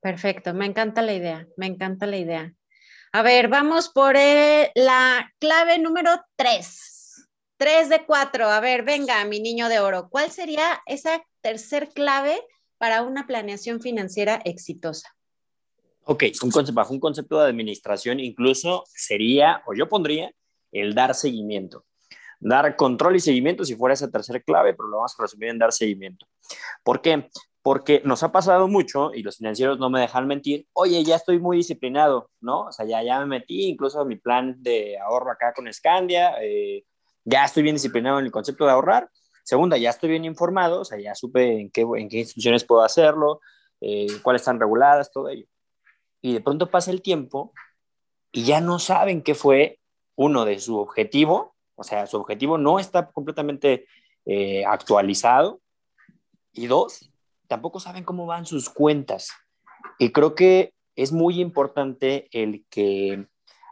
Perfecto, 0.00 0.52
me 0.52 0.66
encanta 0.66 1.00
la 1.00 1.14
idea, 1.14 1.46
me 1.56 1.66
encanta 1.66 2.06
la 2.06 2.16
idea. 2.16 2.54
A 3.12 3.22
ver, 3.22 3.48
vamos 3.48 3.88
por 3.90 4.14
la 4.14 5.32
clave 5.38 5.78
número 5.78 6.10
tres. 6.34 7.28
Tres 7.56 7.88
de 7.88 8.04
cuatro. 8.04 8.46
A 8.46 8.58
ver, 8.58 8.84
venga, 8.84 9.24
mi 9.26 9.38
niño 9.38 9.68
de 9.68 9.78
oro. 9.78 10.08
¿Cuál 10.10 10.30
sería 10.30 10.82
esa 10.86 11.22
tercer 11.42 11.90
clave 11.90 12.40
para 12.78 13.02
una 13.02 13.26
planeación 13.26 13.80
financiera 13.80 14.40
exitosa? 14.44 15.14
Ok, 16.04 16.24
un 16.42 16.50
concepto, 16.50 16.74
bajo 16.74 16.94
un 16.94 17.00
concepto 17.00 17.40
de 17.40 17.48
administración 17.48 18.18
incluso 18.18 18.82
sería, 18.88 19.62
o 19.66 19.74
yo 19.74 19.88
pondría, 19.88 20.32
el 20.72 20.94
dar 20.94 21.14
seguimiento. 21.14 21.84
Dar 22.44 22.74
control 22.74 23.14
y 23.16 23.20
seguimiento 23.20 23.64
si 23.64 23.76
fuera 23.76 23.94
esa 23.94 24.10
tercera 24.10 24.40
clave, 24.40 24.74
pero 24.74 24.88
lo 24.88 24.96
vamos 24.96 25.14
a 25.16 25.22
resumir 25.22 25.50
en 25.50 25.58
dar 25.58 25.72
seguimiento. 25.72 26.26
¿Por 26.82 27.00
qué? 27.00 27.28
Porque 27.62 28.02
nos 28.04 28.24
ha 28.24 28.32
pasado 28.32 28.66
mucho, 28.66 29.14
y 29.14 29.22
los 29.22 29.36
financieros 29.36 29.78
no 29.78 29.90
me 29.90 30.00
dejan 30.00 30.26
mentir, 30.26 30.66
oye, 30.72 31.04
ya 31.04 31.14
estoy 31.14 31.38
muy 31.38 31.58
disciplinado, 31.58 32.30
¿no? 32.40 32.62
O 32.62 32.72
sea, 32.72 32.84
ya, 32.84 33.00
ya 33.04 33.20
me 33.20 33.26
metí 33.26 33.68
incluso 33.68 34.04
mi 34.04 34.16
plan 34.16 34.56
de 34.58 34.98
ahorro 34.98 35.30
acá 35.30 35.52
con 35.54 35.72
Scandia, 35.72 36.34
eh, 36.42 36.84
ya 37.24 37.44
estoy 37.44 37.62
bien 37.62 37.76
disciplinado 37.76 38.18
en 38.18 38.24
el 38.24 38.32
concepto 38.32 38.64
de 38.64 38.72
ahorrar. 38.72 39.08
Segunda, 39.44 39.76
ya 39.76 39.90
estoy 39.90 40.10
bien 40.10 40.24
informado, 40.24 40.80
o 40.80 40.84
sea, 40.84 40.98
ya 40.98 41.14
supe 41.14 41.60
en 41.60 41.70
qué, 41.70 41.82
en 41.82 42.08
qué 42.08 42.18
instituciones 42.18 42.64
puedo 42.64 42.82
hacerlo, 42.82 43.40
eh, 43.80 44.08
cuáles 44.22 44.42
están 44.42 44.58
reguladas, 44.58 45.12
todo 45.12 45.28
ello. 45.28 45.46
Y 46.20 46.32
de 46.34 46.40
pronto 46.40 46.70
pasa 46.70 46.90
el 46.90 47.02
tiempo 47.02 47.52
y 48.32 48.44
ya 48.44 48.60
no 48.60 48.78
saben 48.78 49.22
qué 49.22 49.34
fue 49.34 49.78
uno 50.16 50.44
de 50.44 50.58
su 50.58 50.78
objetivo, 50.78 51.51
o 51.74 51.84
sea, 51.84 52.06
su 52.06 52.16
objetivo 52.16 52.58
no 52.58 52.78
está 52.78 53.10
completamente 53.10 53.86
eh, 54.26 54.64
actualizado. 54.64 55.60
Y 56.52 56.66
dos, 56.66 57.10
tampoco 57.48 57.80
saben 57.80 58.04
cómo 58.04 58.26
van 58.26 58.46
sus 58.46 58.68
cuentas. 58.68 59.30
Y 59.98 60.10
creo 60.10 60.34
que 60.34 60.74
es 60.96 61.12
muy 61.12 61.40
importante 61.40 62.28
el 62.32 62.64
que, 62.68 63.26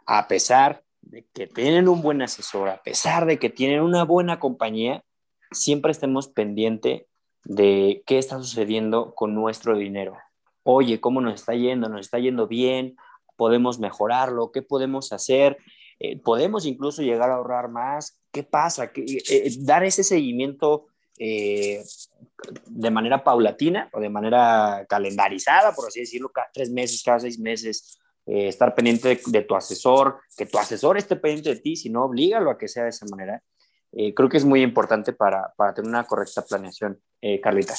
a 0.05 0.27
pesar 0.27 0.83
de 1.01 1.25
que 1.33 1.47
tienen 1.47 1.87
un 1.87 2.01
buen 2.01 2.21
asesor, 2.21 2.69
a 2.69 2.81
pesar 2.81 3.25
de 3.25 3.37
que 3.39 3.49
tienen 3.49 3.81
una 3.81 4.03
buena 4.03 4.39
compañía, 4.39 5.03
siempre 5.51 5.91
estemos 5.91 6.27
pendiente 6.27 7.07
de 7.43 8.03
qué 8.05 8.17
está 8.17 8.37
sucediendo 8.37 9.13
con 9.15 9.33
nuestro 9.33 9.77
dinero. 9.77 10.17
Oye, 10.63 10.99
¿cómo 10.99 11.21
nos 11.21 11.35
está 11.35 11.53
yendo? 11.53 11.89
¿Nos 11.89 12.01
está 12.01 12.19
yendo 12.19 12.47
bien? 12.47 12.95
¿Podemos 13.35 13.79
mejorarlo? 13.79 14.51
¿Qué 14.51 14.61
podemos 14.61 15.11
hacer? 15.11 15.57
Eh, 16.03 16.17
¿Podemos 16.17 16.65
incluso 16.65 17.03
llegar 17.03 17.29
a 17.29 17.35
ahorrar 17.35 17.69
más? 17.69 18.19
¿Qué 18.31 18.41
pasa? 18.41 18.85
Eh, 18.85 19.21
eh, 19.29 19.51
dar 19.59 19.83
ese 19.83 20.03
seguimiento 20.03 20.87
de 21.19 22.89
manera 22.89 23.23
paulatina 23.23 23.87
o 23.93 23.99
de 23.99 24.09
manera 24.09 24.87
calendarizada, 24.89 25.71
por 25.75 25.87
así 25.87 25.99
decirlo, 25.99 26.29
cada 26.29 26.49
tres 26.51 26.71
meses, 26.71 27.03
cada 27.03 27.19
seis 27.19 27.37
meses, 27.37 27.99
estar 28.25 28.73
pendiente 28.73 29.21
de, 29.27 29.41
tu 29.43 29.55
asesor, 29.55 30.17
que 30.35 30.47
tu 30.47 30.57
asesor 30.57 30.97
esté 30.97 31.17
pendiente 31.17 31.53
de 31.53 31.61
ti, 31.61 31.75
si 31.75 31.91
no, 31.91 32.05
oblígalo 32.05 32.49
a 32.49 32.57
que 32.57 32.67
sea 32.67 32.85
de 32.85 32.89
esa 32.89 33.05
manera. 33.05 33.43
Creo 33.91 34.29
que 34.29 34.37
es 34.37 34.45
muy 34.45 34.63
importante 34.63 35.13
para, 35.13 35.53
para 35.55 35.75
tener 35.75 35.89
una 35.89 36.05
correcta 36.05 36.43
planeación, 36.43 36.99
Carlita. 37.43 37.75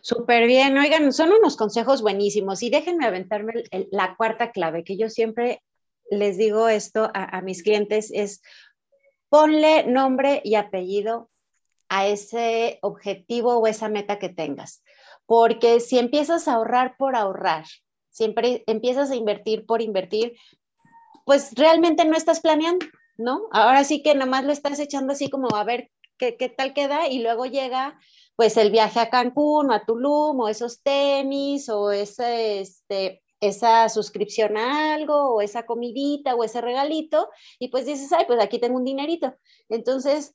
Súper 0.00 0.48
bien, 0.48 0.76
oigan, 0.76 1.12
son 1.12 1.30
unos 1.30 1.56
consejos 1.56 2.02
buenísimos 2.02 2.64
y 2.64 2.70
déjenme 2.70 3.06
aventarme 3.06 3.52
la 3.92 4.16
cuarta 4.16 4.50
clave, 4.50 4.82
que 4.82 4.96
yo 4.96 5.08
siempre 5.08 5.62
les 6.10 6.36
digo 6.36 6.68
esto 6.68 7.10
a, 7.14 7.40
mis 7.40 7.62
clientes, 7.62 8.10
es 8.12 8.42
ponle 9.28 9.84
nombre 9.86 10.40
y 10.44 10.54
apellido 10.54 11.30
a 11.88 12.06
ese 12.06 12.78
objetivo 12.82 13.56
o 13.58 13.66
esa 13.66 13.88
meta 13.88 14.18
que 14.18 14.28
tengas. 14.28 14.82
Porque 15.26 15.80
si 15.80 15.98
empiezas 15.98 16.46
a 16.46 16.54
ahorrar 16.54 16.96
por 16.96 17.16
ahorrar, 17.16 17.64
siempre 18.10 18.62
empiezas 18.66 19.10
a 19.10 19.16
invertir 19.16 19.66
por 19.66 19.82
invertir, 19.82 20.36
pues 21.24 21.52
realmente 21.54 22.04
no 22.04 22.16
estás 22.16 22.40
planeando, 22.40 22.86
¿no? 23.16 23.48
Ahora 23.50 23.82
sí 23.84 24.02
que 24.02 24.14
nomás 24.14 24.44
lo 24.44 24.52
estás 24.52 24.78
echando 24.78 25.12
así 25.12 25.28
como 25.28 25.54
a 25.56 25.64
ver 25.64 25.90
qué, 26.18 26.36
qué 26.36 26.48
tal 26.48 26.72
queda 26.72 27.08
y 27.08 27.20
luego 27.20 27.46
llega 27.46 27.98
pues 28.36 28.56
el 28.58 28.70
viaje 28.70 29.00
a 29.00 29.10
Cancún 29.10 29.70
o 29.70 29.74
a 29.74 29.84
Tulum 29.84 30.38
o 30.40 30.48
esos 30.48 30.82
tenis 30.82 31.68
o 31.68 31.90
ese, 31.90 32.60
este, 32.60 33.22
esa 33.40 33.88
suscripción 33.88 34.56
a 34.56 34.94
algo 34.94 35.34
o 35.34 35.40
esa 35.42 35.66
comidita 35.66 36.34
o 36.34 36.44
ese 36.44 36.60
regalito 36.60 37.28
y 37.58 37.68
pues 37.68 37.86
dices, 37.86 38.12
ay, 38.12 38.24
pues 38.26 38.40
aquí 38.40 38.58
tengo 38.58 38.76
un 38.76 38.84
dinerito. 38.84 39.34
Entonces, 39.68 40.34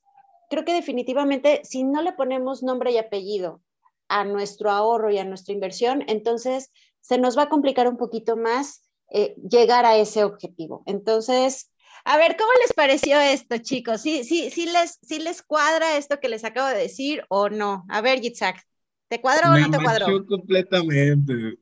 creo 0.50 0.64
que 0.64 0.74
definitivamente 0.74 1.62
si 1.64 1.84
no 1.84 2.02
le 2.02 2.12
ponemos 2.12 2.62
nombre 2.62 2.92
y 2.92 2.98
apellido 2.98 3.62
a 4.08 4.24
nuestro 4.24 4.70
ahorro 4.70 5.10
y 5.10 5.18
a 5.18 5.24
nuestra 5.24 5.54
inversión, 5.54 6.04
entonces 6.06 6.70
se 7.00 7.18
nos 7.18 7.36
va 7.36 7.44
a 7.44 7.48
complicar 7.48 7.88
un 7.88 7.96
poquito 7.96 8.36
más 8.36 8.88
eh, 9.10 9.34
llegar 9.36 9.84
a 9.84 9.96
ese 9.96 10.24
objetivo. 10.24 10.82
Entonces, 10.86 11.70
a 12.04 12.16
ver, 12.16 12.36
¿cómo 12.36 12.50
les 12.60 12.72
pareció 12.72 13.20
esto, 13.20 13.58
chicos? 13.58 14.00
¿Sí, 14.00 14.24
sí, 14.24 14.50
sí, 14.50 14.66
les, 14.66 14.98
sí 15.02 15.18
les 15.18 15.42
cuadra 15.42 15.96
esto 15.96 16.20
que 16.20 16.28
les 16.28 16.44
acabo 16.44 16.68
de 16.68 16.78
decir 16.78 17.24
o 17.28 17.48
no? 17.48 17.84
A 17.88 18.00
ver, 18.00 18.20
Yitzhak, 18.20 18.62
¿te 19.08 19.20
cuadró 19.20 19.52
o 19.52 19.58
no 19.58 19.70
te 19.70 19.82
cuadró? 19.82 20.26
completamente. 20.26 21.58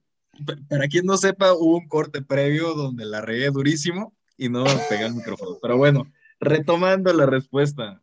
Para 0.69 0.89
quien 0.89 1.07
no 1.07 1.17
sepa, 1.17 1.53
hubo 1.53 1.79
un 1.79 1.89
corte 1.89 2.23
previo 2.23 2.75
donde 2.75 3.05
la 3.05 3.21
regué 3.21 3.51
durísimo 3.51 4.15
y 4.37 4.49
no 4.49 4.65
pegué 4.89 5.07
el 5.07 5.15
micrófono. 5.15 5.59
Pero 5.61 5.77
bueno, 5.77 6.11
retomando 6.41 7.13
la 7.13 7.27
respuesta, 7.27 8.01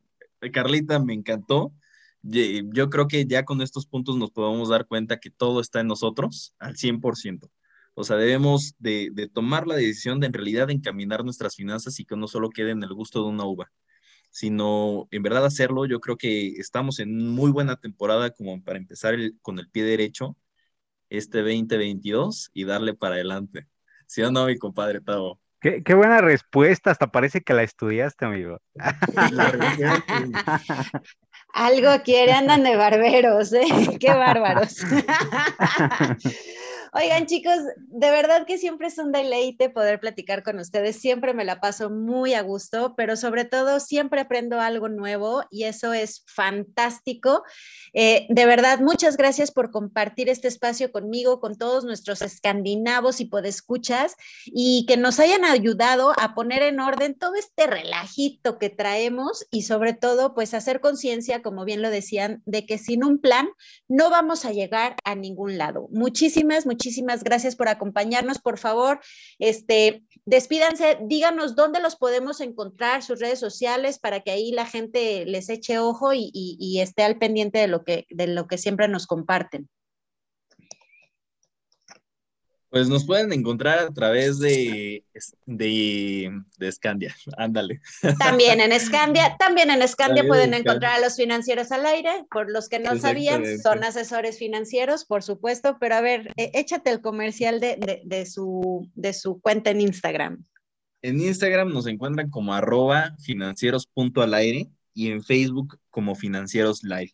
Carlita, 0.52 1.00
me 1.00 1.14
encantó 1.14 1.74
yo 2.22 2.90
creo 2.90 3.08
que 3.08 3.26
ya 3.26 3.46
con 3.46 3.62
estos 3.62 3.86
puntos 3.86 4.18
nos 4.18 4.32
podemos 4.32 4.70
dar 4.70 4.88
cuenta 4.88 5.20
que 5.20 5.30
todo 5.30 5.62
está 5.62 5.80
en 5.82 5.88
nosotros 5.88 6.54
al 6.60 6.76
100%. 6.76 7.50
O 7.94 8.04
sea, 8.04 8.18
debemos 8.18 8.76
de, 8.80 9.30
tomar 9.34 9.68
la 9.68 9.76
decisión 9.76 10.20
de 10.20 10.28
en 10.28 10.34
realidad 10.34 10.70
encaminar 10.70 11.24
nuestras 11.24 11.56
finanzas 11.56 12.00
y 12.00 12.06
que 12.06 12.16
no 12.16 12.28
solo 12.28 12.50
quede 12.50 12.72
en 12.72 12.84
el 12.84 12.94
gusto 12.94 13.24
de 13.24 13.30
una 13.30 13.46
uva, 13.46 13.72
sino 14.30 15.08
en 15.12 15.24
verdad 15.24 15.46
hacerlo. 15.46 15.86
Yo 15.86 16.00
creo 16.00 16.18
que 16.18 16.50
estamos 16.58 17.00
en 17.00 17.18
muy 17.18 17.52
buena 17.52 17.78
temporada 17.78 18.30
como 18.32 18.62
para 18.64 18.78
empezar 18.78 19.16
con 19.42 19.58
el 19.60 19.70
pie 19.70 19.84
derecho 19.84 20.36
este 21.10 21.40
2022 21.40 22.52
y 22.54 22.66
darle 22.66 22.94
para 22.94 23.16
adelante. 23.16 23.68
¿Sí 24.06 24.22
o 24.22 24.32
no, 24.32 24.46
mi 24.46 24.58
compadre 24.58 25.02
Tavo? 25.02 25.40
Qué, 25.60 25.82
qué, 25.84 25.96
buena 25.96 26.22
respuesta, 26.22 26.92
hasta 26.92 27.08
parece 27.08 27.42
que 27.42 27.54
la 27.54 27.64
estudiaste, 27.64 28.26
amigo. 28.26 28.60
Algo 31.54 31.90
quiere, 32.04 32.34
andan 32.34 32.64
de 32.64 32.76
barberos, 32.76 33.52
¿eh? 33.54 33.66
Qué 34.00 34.14
bárbaros. 34.14 34.78
Oigan, 36.94 37.26
chicos, 37.26 37.58
de 37.78 38.12
verdad 38.12 38.46
que 38.46 38.58
siempre 38.58 38.88
es 38.88 38.98
un 38.98 39.12
deleite 39.12 39.70
poder 39.70 40.00
platicar 40.00 40.42
con 40.42 40.58
ustedes. 40.60 40.96
Siempre 40.96 41.34
me 41.34 41.44
la 41.44 41.60
paso 41.60 41.90
muy 41.90 42.34
a 42.34 42.42
gusto, 42.42 42.94
pero 42.96 43.18
sobre 43.18 43.46
todo 43.46 43.80
siempre 43.80 44.22
aprendo 44.22 44.62
algo 44.62 44.88
nuevo 44.88 45.44
y 45.52 45.66
eso 45.66 45.94
es 45.94 46.24
fantástico. 46.28 47.44
Eh, 47.94 48.26
de 48.30 48.46
verdad, 48.46 48.80
muchas 48.80 49.18
gracias 49.18 49.52
por 49.52 49.72
compartir 49.72 50.30
este 50.30 50.48
espacio 50.48 50.92
conmigo, 50.92 51.40
con 51.42 51.58
todos 51.58 51.84
nuestros 51.84 52.22
escandinavos 52.22 53.20
y 53.20 53.26
podescuchas 53.26 54.16
y 54.46 54.86
que 54.88 54.98
nos 54.98 55.20
hayan 55.20 55.44
ayudado 55.44 56.14
a 56.18 56.36
poner 56.36 56.62
en 56.64 56.80
orden 56.80 57.16
todo 57.16 57.36
este 57.36 57.68
relajito 57.68 58.58
que 58.60 58.70
traemos 58.70 59.46
y 59.52 59.64
sobre 59.64 59.94
todo, 59.94 60.34
pues 60.34 60.54
hacer 60.54 60.80
conciencia, 60.80 61.42
como 61.42 61.66
bien 61.66 61.82
lo 61.82 61.90
decían, 61.90 62.42
de 62.46 62.66
que 62.66 62.78
sin 62.78 63.04
un 63.04 63.20
plan 63.20 63.50
no 63.90 64.10
vamos 64.10 64.46
a 64.46 64.52
llegar 64.52 64.96
a 65.04 65.16
ningún 65.16 65.58
lado. 65.58 65.90
Muchísimas, 65.92 66.66
muchísimas 66.66 66.87
muchísimas 66.88 67.22
gracias 67.22 67.58
por 67.58 67.68
acompañarnos. 67.68 68.40
Por 68.40 68.58
favor, 68.58 69.02
este, 69.40 70.04
despídanse, 70.26 70.98
díganos 71.02 71.54
dónde 71.54 71.82
los 71.82 71.98
podemos 71.98 72.40
encontrar, 72.40 73.04
sus 73.04 73.20
redes 73.20 73.40
sociales, 73.40 74.00
para 74.00 74.22
que 74.22 74.32
ahí 74.32 74.52
la 74.52 74.66
gente 74.66 75.26
les 75.26 75.50
eche 75.50 75.80
ojo 75.80 76.14
y, 76.14 76.32
y 76.34 76.80
esté 76.80 77.04
al 77.04 77.18
pendiente 77.18 77.60
de 77.60 77.68
lo, 77.68 77.84
que, 77.84 78.06
de 78.10 78.28
lo 78.28 78.48
que 78.48 78.58
siempre 78.58 78.88
nos 78.88 79.06
comparten. 79.06 79.68
Pues 82.70 82.90
nos 82.90 83.06
pueden 83.06 83.32
encontrar 83.32 83.80
a 83.80 83.94
través 83.94 84.40
de, 84.40 85.06
de, 85.46 86.42
de 86.58 86.72
Scandia, 86.72 87.16
ándale. 87.38 87.80
También 88.20 88.60
en 88.60 88.78
Scandia, 88.78 89.38
también 89.40 89.72
en 89.72 89.88
Scandia 89.88 90.28
pueden 90.28 90.54
encontrar 90.54 90.98
a 90.98 91.00
los 91.00 91.16
financieros 91.16 91.72
al 91.72 91.86
aire, 91.86 92.26
por 92.30 92.52
los 92.52 92.68
que 92.68 92.80
no 92.80 92.98
sabían, 92.98 93.60
son 93.60 93.86
asesores 93.86 94.38
financieros, 94.38 95.06
por 95.06 95.24
supuesto, 95.24 95.78
pero 95.80 95.96
a 95.96 96.02
ver, 96.02 96.34
e, 96.36 96.52
échate 96.56 96.92
el 96.92 97.00
comercial 97.00 97.62
de, 97.62 98.02
de, 98.04 98.26
su, 98.26 98.90
de 98.96 99.14
su 99.14 99.40
cuenta 99.40 99.70
en 99.70 99.80
Instagram. 99.80 100.44
En 101.02 101.22
Instagram 101.22 101.72
nos 101.72 101.88
encuentran 101.88 102.30
como 102.30 102.54
arroba 102.54 103.16
financieros.alaire 103.24 104.68
y 104.94 105.12
en 105.12 105.24
Facebook 105.24 105.80
como 105.90 106.16
financieros 106.16 106.84
live. 106.84 107.14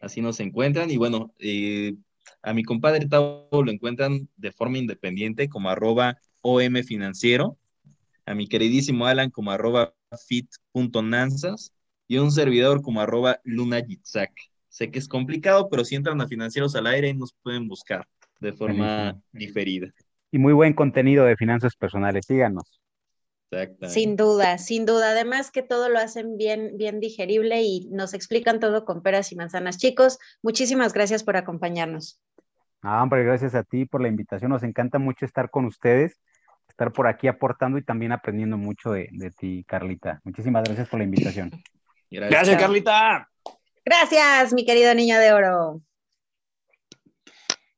Así 0.00 0.22
nos 0.22 0.40
encuentran 0.40 0.90
y 0.90 0.96
bueno, 0.96 1.34
eh, 1.38 1.94
a 2.42 2.52
mi 2.54 2.64
compadre 2.64 3.06
Tavo 3.06 3.48
lo 3.50 3.70
encuentran 3.70 4.28
de 4.36 4.52
forma 4.52 4.78
independiente 4.78 5.48
como 5.48 5.70
arroba 5.70 6.18
OM 6.42 6.82
Financiero, 6.82 7.58
a 8.26 8.34
mi 8.34 8.46
queridísimo 8.46 9.06
Alan 9.06 9.30
como 9.30 9.50
arroba 9.50 9.94
fit.nanzas 10.26 11.72
y 12.08 12.16
a 12.16 12.22
un 12.22 12.32
servidor 12.32 12.82
como 12.82 13.00
arroba 13.00 13.40
Luna 13.44 13.82
Sé 14.68 14.90
que 14.90 14.98
es 14.98 15.08
complicado, 15.08 15.68
pero 15.68 15.84
si 15.84 15.96
entran 15.96 16.20
a 16.20 16.26
Financieros 16.26 16.74
al 16.76 16.86
Aire 16.86 17.12
nos 17.14 17.34
pueden 17.42 17.68
buscar 17.68 18.06
de 18.40 18.52
forma 18.52 19.20
diferida. 19.32 19.92
Y 20.30 20.38
muy 20.38 20.52
buen 20.52 20.72
contenido 20.72 21.24
de 21.24 21.36
finanzas 21.36 21.76
personales, 21.76 22.26
síganos. 22.26 22.81
Sin 23.86 24.16
duda, 24.16 24.58
sin 24.58 24.86
duda. 24.86 25.10
Además 25.10 25.50
que 25.50 25.62
todo 25.62 25.88
lo 25.88 25.98
hacen 25.98 26.36
bien, 26.36 26.76
bien 26.76 27.00
digerible 27.00 27.62
y 27.62 27.88
nos 27.90 28.14
explican 28.14 28.60
todo 28.60 28.84
con 28.84 29.02
peras 29.02 29.30
y 29.32 29.36
manzanas. 29.36 29.76
Chicos, 29.76 30.18
muchísimas 30.42 30.92
gracias 30.92 31.22
por 31.22 31.36
acompañarnos. 31.36 32.20
Ah, 32.80 33.02
hombre, 33.02 33.24
gracias 33.24 33.54
a 33.54 33.62
ti 33.62 33.84
por 33.84 34.00
la 34.00 34.08
invitación. 34.08 34.50
Nos 34.50 34.62
encanta 34.62 34.98
mucho 34.98 35.24
estar 35.26 35.50
con 35.50 35.66
ustedes, 35.66 36.20
estar 36.68 36.92
por 36.92 37.06
aquí 37.06 37.28
aportando 37.28 37.78
y 37.78 37.84
también 37.84 38.12
aprendiendo 38.12 38.56
mucho 38.56 38.92
de, 38.92 39.08
ti, 39.38 39.64
Carlita. 39.68 40.20
Muchísimas 40.24 40.64
gracias 40.64 40.88
por 40.88 40.98
la 40.98 41.04
invitación. 41.04 41.50
Gracias, 42.10 42.56
Carlita. 42.58 43.28
Gracias, 43.84 44.52
mi 44.52 44.64
querido 44.64 44.94
niño 44.94 45.18
de 45.18 45.32
oro. 45.32 45.82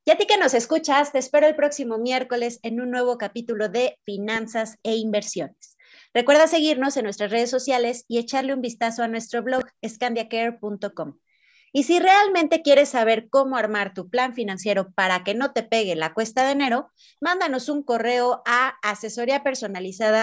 Y 0.07 0.11
a 0.11 0.19
ti 0.19 0.27
que 0.27 0.37
nos 0.37 0.53
escuchas, 0.53 1.13
te 1.13 1.19
espero 1.19 1.47
el 1.47 1.57
próximo 1.57 1.97
miércoles 1.97 2.61
en 2.63 2.79
un 2.79 2.91
nuevo 2.91 3.17
capítulo 3.17 3.71
de 3.71 3.99
Finanzas 4.05 4.77
e 4.83 4.97
Inversiones. 4.97 5.79
Recuerda 6.13 6.47
seguirnos 6.47 6.99
en 6.99 7.05
nuestras 7.05 7.31
redes 7.31 7.49
sociales 7.49 8.05
y 8.07 8.19
echarle 8.19 8.53
un 8.53 8.61
vistazo 8.61 9.03
a 9.03 9.09
nuestro 9.09 9.43
blog 9.43 9.65
scandiacare.com. 9.87 11.19
Y 11.73 11.85
si 11.85 12.01
realmente 12.01 12.61
quieres 12.61 12.91
saber 12.91 13.29
cómo 13.31 13.57
armar 13.57 13.95
tu 13.95 14.11
plan 14.11 14.35
financiero 14.35 14.93
para 14.93 15.25
que 15.25 15.33
no 15.33 15.53
te 15.53 15.63
pegue 15.63 15.97
la 15.97 16.13
cuesta 16.13 16.45
de 16.45 16.53
enero, 16.53 16.91
mándanos 17.23 17.71
un 17.71 17.83
correo 17.83 18.43
a 18.45 18.75
asesoría 18.83 19.43
personalizada 19.43 20.23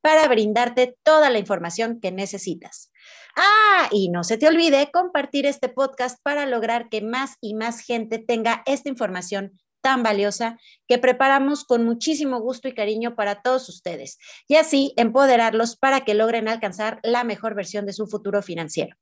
para 0.00 0.26
brindarte 0.28 0.96
toda 1.02 1.30
la 1.30 1.38
información 1.38 2.00
que 2.00 2.12
necesitas. 2.12 2.92
Ah, 3.36 3.88
y 3.90 4.08
no 4.10 4.24
se 4.24 4.38
te 4.38 4.48
olvide 4.48 4.90
compartir 4.92 5.46
este 5.46 5.68
podcast 5.68 6.18
para 6.22 6.46
lograr 6.46 6.88
que 6.88 7.02
más 7.02 7.36
y 7.40 7.54
más 7.54 7.80
gente 7.80 8.18
tenga 8.18 8.62
esta 8.66 8.88
información 8.88 9.58
tan 9.80 10.02
valiosa 10.02 10.58
que 10.88 10.98
preparamos 10.98 11.64
con 11.64 11.84
muchísimo 11.84 12.40
gusto 12.40 12.68
y 12.68 12.74
cariño 12.74 13.14
para 13.14 13.42
todos 13.42 13.68
ustedes 13.68 14.18
y 14.48 14.56
así 14.56 14.92
empoderarlos 14.96 15.76
para 15.76 16.00
que 16.00 16.14
logren 16.14 16.48
alcanzar 16.48 16.98
la 17.02 17.22
mejor 17.22 17.54
versión 17.54 17.86
de 17.86 17.92
su 17.92 18.06
futuro 18.06 18.42
financiero. 18.42 18.96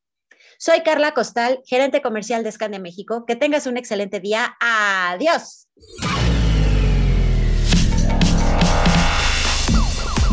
Soy 0.58 0.80
Carla 0.82 1.12
Costal, 1.12 1.60
gerente 1.66 2.00
comercial 2.00 2.42
de 2.42 2.52
Scan 2.52 2.72
de 2.72 2.78
México. 2.78 3.24
Que 3.26 3.36
tengas 3.36 3.66
un 3.66 3.76
excelente 3.76 4.20
día. 4.20 4.56
Adiós. 4.60 5.68